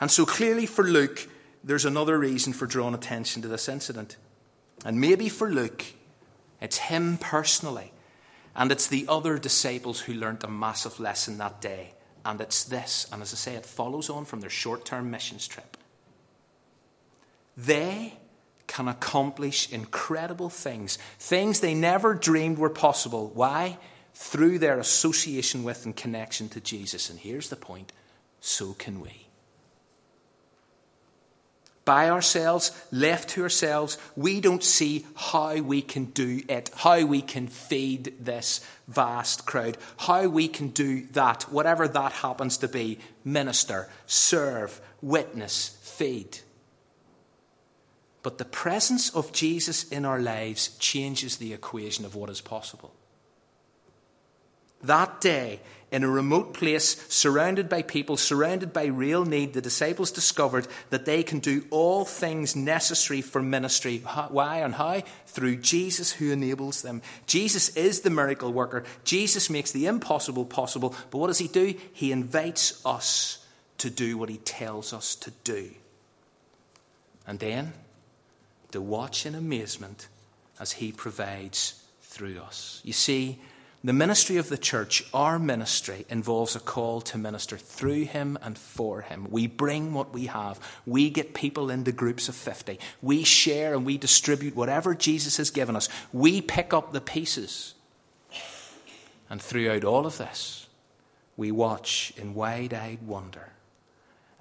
And 0.00 0.10
so 0.10 0.24
clearly 0.24 0.66
for 0.66 0.84
Luke, 0.84 1.28
there's 1.64 1.84
another 1.84 2.16
reason 2.16 2.52
for 2.52 2.66
drawing 2.66 2.94
attention 2.94 3.42
to 3.42 3.48
this 3.48 3.68
incident. 3.68 4.16
And 4.84 5.00
maybe 5.00 5.28
for 5.28 5.50
Luke, 5.50 5.84
it's 6.60 6.78
him 6.78 7.18
personally. 7.18 7.92
And 8.56 8.72
it's 8.72 8.88
the 8.88 9.06
other 9.08 9.38
disciples 9.38 10.00
who 10.00 10.14
learnt 10.14 10.42
a 10.42 10.48
massive 10.48 10.98
lesson 10.98 11.38
that 11.38 11.60
day. 11.60 11.94
And 12.24 12.40
it's 12.40 12.64
this. 12.64 13.06
And 13.12 13.22
as 13.22 13.32
I 13.32 13.36
say, 13.36 13.54
it 13.54 13.64
follows 13.64 14.10
on 14.10 14.24
from 14.24 14.40
their 14.40 14.50
short 14.50 14.84
term 14.84 15.10
missions 15.10 15.46
trip. 15.46 15.76
They 17.56 18.14
can 18.66 18.88
accomplish 18.88 19.72
incredible 19.72 20.50
things, 20.50 20.98
things 21.18 21.60
they 21.60 21.74
never 21.74 22.14
dreamed 22.14 22.58
were 22.58 22.70
possible. 22.70 23.30
Why? 23.34 23.78
Through 24.14 24.58
their 24.58 24.78
association 24.78 25.64
with 25.64 25.84
and 25.86 25.96
connection 25.96 26.48
to 26.50 26.60
Jesus. 26.60 27.08
And 27.08 27.18
here's 27.18 27.48
the 27.48 27.56
point 27.56 27.92
so 28.40 28.74
can 28.74 29.00
we. 29.00 29.27
By 31.88 32.10
ourselves, 32.10 32.70
left 32.92 33.30
to 33.30 33.42
ourselves, 33.42 33.96
we 34.14 34.42
don't 34.42 34.62
see 34.62 35.06
how 35.16 35.56
we 35.62 35.80
can 35.80 36.04
do 36.04 36.42
it, 36.46 36.70
how 36.76 37.06
we 37.06 37.22
can 37.22 37.46
feed 37.46 38.12
this 38.20 38.60
vast 38.88 39.46
crowd, 39.46 39.78
how 39.96 40.28
we 40.28 40.48
can 40.48 40.68
do 40.68 41.06
that, 41.12 41.44
whatever 41.44 41.88
that 41.88 42.12
happens 42.12 42.58
to 42.58 42.68
be 42.68 42.98
minister, 43.24 43.88
serve, 44.04 44.82
witness, 45.00 45.78
feed. 45.80 46.40
But 48.22 48.36
the 48.36 48.44
presence 48.44 49.08
of 49.16 49.32
Jesus 49.32 49.88
in 49.88 50.04
our 50.04 50.20
lives 50.20 50.76
changes 50.76 51.38
the 51.38 51.54
equation 51.54 52.04
of 52.04 52.14
what 52.14 52.28
is 52.28 52.42
possible. 52.42 52.92
That 54.82 55.20
day, 55.20 55.60
in 55.90 56.04
a 56.04 56.08
remote 56.08 56.52
place, 56.54 57.02
surrounded 57.08 57.68
by 57.68 57.82
people, 57.82 58.16
surrounded 58.16 58.72
by 58.72 58.86
real 58.86 59.24
need, 59.24 59.54
the 59.54 59.60
disciples 59.62 60.10
discovered 60.10 60.68
that 60.90 61.06
they 61.06 61.22
can 61.22 61.38
do 61.38 61.64
all 61.70 62.04
things 62.04 62.54
necessary 62.54 63.22
for 63.22 63.42
ministry. 63.42 63.98
Why 63.98 64.58
and 64.58 64.74
how? 64.74 65.02
Through 65.26 65.56
Jesus 65.56 66.12
who 66.12 66.30
enables 66.30 66.82
them. 66.82 67.00
Jesus 67.26 67.70
is 67.70 68.02
the 68.02 68.10
miracle 68.10 68.52
worker. 68.52 68.84
Jesus 69.04 69.48
makes 69.48 69.72
the 69.72 69.86
impossible 69.86 70.44
possible. 70.44 70.94
But 71.10 71.18
what 71.18 71.28
does 71.28 71.38
he 71.38 71.48
do? 71.48 71.74
He 71.92 72.12
invites 72.12 72.84
us 72.84 73.44
to 73.78 73.88
do 73.88 74.18
what 74.18 74.28
he 74.28 74.38
tells 74.38 74.92
us 74.92 75.14
to 75.16 75.32
do. 75.42 75.70
And 77.26 77.38
then 77.38 77.72
to 78.72 78.80
watch 78.82 79.24
in 79.24 79.34
amazement 79.34 80.08
as 80.60 80.72
he 80.72 80.92
provides 80.92 81.82
through 82.02 82.40
us. 82.40 82.80
You 82.84 82.92
see, 82.92 83.38
the 83.84 83.92
ministry 83.92 84.38
of 84.38 84.48
the 84.48 84.58
church, 84.58 85.04
our 85.14 85.38
ministry, 85.38 86.04
involves 86.08 86.56
a 86.56 86.60
call 86.60 87.00
to 87.02 87.18
minister 87.18 87.56
through 87.56 88.06
him 88.06 88.36
and 88.42 88.58
for 88.58 89.02
him. 89.02 89.28
We 89.30 89.46
bring 89.46 89.94
what 89.94 90.12
we 90.12 90.26
have. 90.26 90.58
We 90.84 91.10
get 91.10 91.32
people 91.32 91.70
into 91.70 91.92
groups 91.92 92.28
of 92.28 92.34
50. 92.34 92.80
We 93.00 93.22
share 93.22 93.74
and 93.74 93.86
we 93.86 93.96
distribute 93.96 94.56
whatever 94.56 94.96
Jesus 94.96 95.36
has 95.36 95.50
given 95.50 95.76
us. 95.76 95.88
We 96.12 96.42
pick 96.42 96.74
up 96.74 96.92
the 96.92 97.00
pieces. 97.00 97.74
And 99.30 99.40
throughout 99.40 99.84
all 99.84 100.06
of 100.06 100.18
this, 100.18 100.66
we 101.36 101.52
watch 101.52 102.12
in 102.16 102.34
wide 102.34 102.74
eyed 102.74 103.06
wonder 103.06 103.52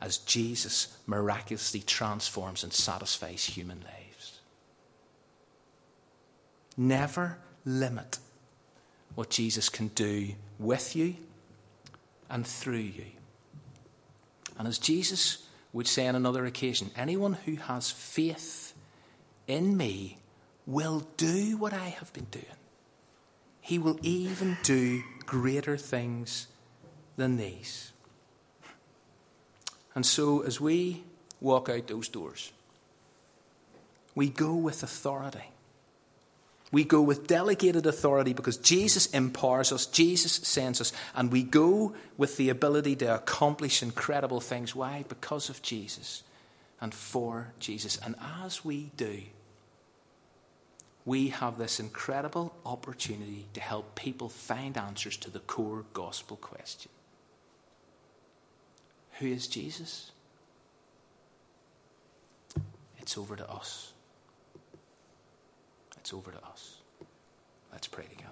as 0.01 0.17
Jesus 0.17 0.97
miraculously 1.05 1.81
transforms 1.81 2.63
and 2.63 2.73
satisfies 2.73 3.45
human 3.45 3.81
lives. 3.81 4.39
Never 6.75 7.37
limit 7.65 8.17
what 9.17 9.31
Jesus 9.31 9.67
can 9.67 9.87
do 9.87 10.35
with 10.59 10.95
you 10.95 11.15
and 12.29 12.45
through 12.45 12.77
you. 12.77 13.05
And 14.59 14.67
as 14.67 14.77
Jesus 14.77 15.47
would 15.73 15.87
say 15.87 16.07
on 16.07 16.13
another 16.13 16.45
occasion, 16.45 16.91
anyone 16.95 17.33
who 17.33 17.55
has 17.55 17.89
faith 17.89 18.75
in 19.47 19.75
me 19.75 20.19
will 20.67 21.07
do 21.17 21.57
what 21.57 21.73
I 21.73 21.87
have 21.87 22.13
been 22.13 22.27
doing. 22.29 22.45
He 23.59 23.79
will 23.79 23.97
even 24.03 24.55
do 24.61 25.01
greater 25.25 25.77
things 25.77 26.45
than 27.15 27.37
these. 27.37 27.93
And 29.95 30.05
so, 30.05 30.41
as 30.41 30.61
we 30.61 31.01
walk 31.41 31.69
out 31.69 31.87
those 31.87 32.07
doors, 32.07 32.51
we 34.13 34.29
go 34.29 34.53
with 34.53 34.83
authority. 34.83 35.49
We 36.71 36.83
go 36.83 37.01
with 37.01 37.27
delegated 37.27 37.85
authority 37.85 38.33
because 38.33 38.57
Jesus 38.57 39.07
empowers 39.07 39.71
us, 39.71 39.85
Jesus 39.85 40.33
sends 40.33 40.81
us, 40.81 40.91
and 41.15 41.31
we 41.31 41.43
go 41.43 41.93
with 42.17 42.35
the 42.35 42.49
ability 42.49 42.97
to 42.97 43.15
accomplish 43.15 43.81
incredible 43.81 44.41
things. 44.41 44.75
Why? 44.75 45.05
Because 45.07 45.49
of 45.49 45.61
Jesus 45.61 46.23
and 46.81 46.93
for 46.93 47.53
Jesus. 47.59 47.97
And 47.97 48.15
as 48.43 48.65
we 48.65 48.91
do, 48.97 49.21
we 51.05 51.29
have 51.29 51.57
this 51.57 51.79
incredible 51.79 52.53
opportunity 52.65 53.45
to 53.53 53.61
help 53.61 53.95
people 53.95 54.27
find 54.27 54.77
answers 54.77 55.15
to 55.17 55.29
the 55.29 55.39
core 55.39 55.85
gospel 55.93 56.35
question 56.35 56.91
Who 59.19 59.27
is 59.27 59.47
Jesus? 59.47 60.11
It's 62.99 63.17
over 63.17 63.37
to 63.37 63.49
us 63.49 63.93
it's 66.07 66.13
over 66.13 66.31
to 66.31 66.41
us. 66.45 66.77
Let's 67.73 67.87
pray 67.87 68.05
together. 68.05 68.31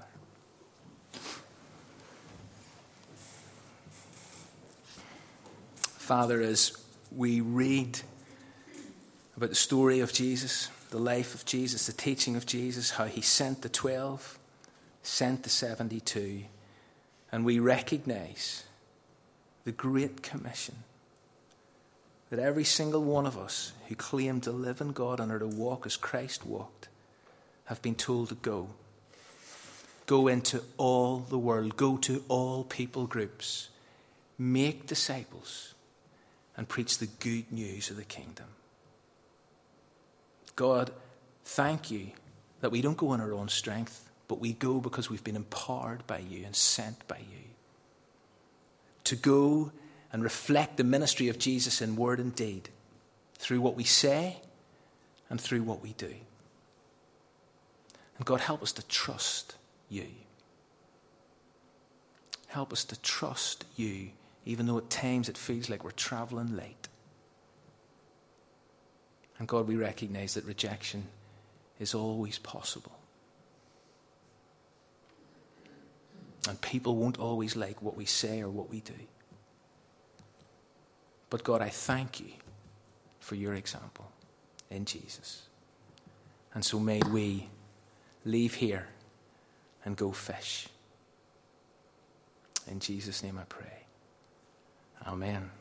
Father, 5.73 6.39
as 6.39 6.77
we 7.13 7.41
read 7.41 7.99
about 9.35 9.49
the 9.49 9.55
story 9.55 9.99
of 9.99 10.13
Jesus, 10.13 10.69
the 10.89 10.99
life 10.99 11.35
of 11.35 11.43
Jesus, 11.43 11.87
the 11.87 11.91
teaching 11.91 12.37
of 12.37 12.45
Jesus, 12.45 12.91
how 12.91 13.07
he 13.07 13.19
sent 13.19 13.61
the 13.61 13.67
12, 13.67 14.39
sent 15.03 15.43
the 15.43 15.49
72, 15.49 16.43
and 17.29 17.43
we 17.43 17.59
recognize 17.59 18.63
the 19.65 19.73
Great 19.73 20.21
Commission 20.21 20.75
that 22.29 22.39
every 22.39 22.63
single 22.63 23.03
one 23.03 23.25
of 23.25 23.37
us 23.37 23.73
who 23.89 23.95
claim 23.95 24.39
to 24.39 24.51
live 24.53 24.79
in 24.79 24.93
God 24.93 25.19
and 25.19 25.29
are 25.29 25.39
to 25.39 25.47
walk 25.47 25.85
as 25.85 25.97
Christ 25.97 26.45
walked 26.45 26.87
have 27.65 27.81
been 27.81 27.95
told 27.95 28.29
to 28.29 28.35
go. 28.35 28.69
Go 30.05 30.27
into 30.27 30.61
all 30.77 31.17
the 31.17 31.37
world, 31.37 31.77
go 31.77 31.97
to 31.97 32.23
all 32.27 32.63
people 32.63 33.07
groups, 33.07 33.69
make 34.37 34.85
disciples, 34.85 35.73
and 36.55 36.69
preach 36.69 36.99
the 36.99 37.07
good 37.07 37.51
news 37.51 37.89
of 37.89 37.97
the 37.97 38.03
kingdom. 38.03 38.45
God, 40.55 40.91
thank 41.43 41.91
you 41.91 42.11
that 42.61 42.71
we 42.71 42.81
don't 42.81 42.97
go 42.97 43.13
in 43.13 43.21
our 43.21 43.33
own 43.33 43.49
strength, 43.49 44.09
but 44.27 44.39
we 44.39 44.53
go 44.53 44.79
because 44.79 45.09
we've 45.09 45.23
been 45.23 45.35
empowered 45.35 46.05
by 46.07 46.19
you 46.19 46.45
and 46.45 46.55
sent 46.55 47.07
by 47.07 47.17
you. 47.17 47.43
To 49.05 49.15
go 49.15 49.71
and 50.13 50.23
reflect 50.23 50.77
the 50.77 50.83
ministry 50.83 51.27
of 51.27 51.37
Jesus 51.37 51.81
in 51.81 51.95
word 51.95 52.19
and 52.19 52.33
deed 52.33 52.69
through 53.37 53.61
what 53.61 53.75
we 53.75 53.83
say 53.83 54.37
and 55.29 55.41
through 55.41 55.63
what 55.63 55.83
we 55.83 55.93
do. 55.93 56.13
And 58.17 58.25
God, 58.25 58.39
help 58.39 58.63
us 58.63 58.71
to 58.73 58.87
trust 58.87 59.55
you. 59.89 60.07
Help 62.47 62.71
us 62.71 62.85
to 62.85 63.01
trust 63.01 63.65
you, 63.75 64.09
even 64.45 64.65
though 64.65 64.77
at 64.77 64.89
times 64.89 65.27
it 65.27 65.37
feels 65.37 65.69
like 65.69 65.83
we're 65.83 65.91
traveling 65.91 66.55
late. 66.55 66.87
And 69.37 69.47
God, 69.47 69.67
we 69.67 69.75
recognize 69.75 70.35
that 70.35 70.45
rejection 70.45 71.07
is 71.79 71.93
always 71.93 72.37
possible. 72.39 72.97
And 76.47 76.61
people 76.61 76.95
won't 76.95 77.19
always 77.19 77.55
like 77.55 77.81
what 77.81 77.97
we 77.97 78.05
say 78.05 78.41
or 78.41 78.49
what 78.49 78.69
we 78.69 78.79
do. 78.79 78.93
But 81.29 81.43
God, 81.43 81.61
I 81.61 81.69
thank 81.69 82.19
you 82.19 82.31
for 83.19 83.35
your 83.35 83.55
example 83.55 84.09
in 84.69 84.85
Jesus. 84.85 85.41
And 86.53 86.63
so 86.63 86.79
may 86.79 87.01
we 87.11 87.49
leave 88.25 88.55
here 88.55 88.87
and 89.85 89.95
go 89.95 90.11
fish. 90.11 90.67
In 92.67 92.79
Jesus' 92.79 93.23
name 93.23 93.37
I 93.37 93.43
pray. 93.43 93.85
Amen. 95.05 95.51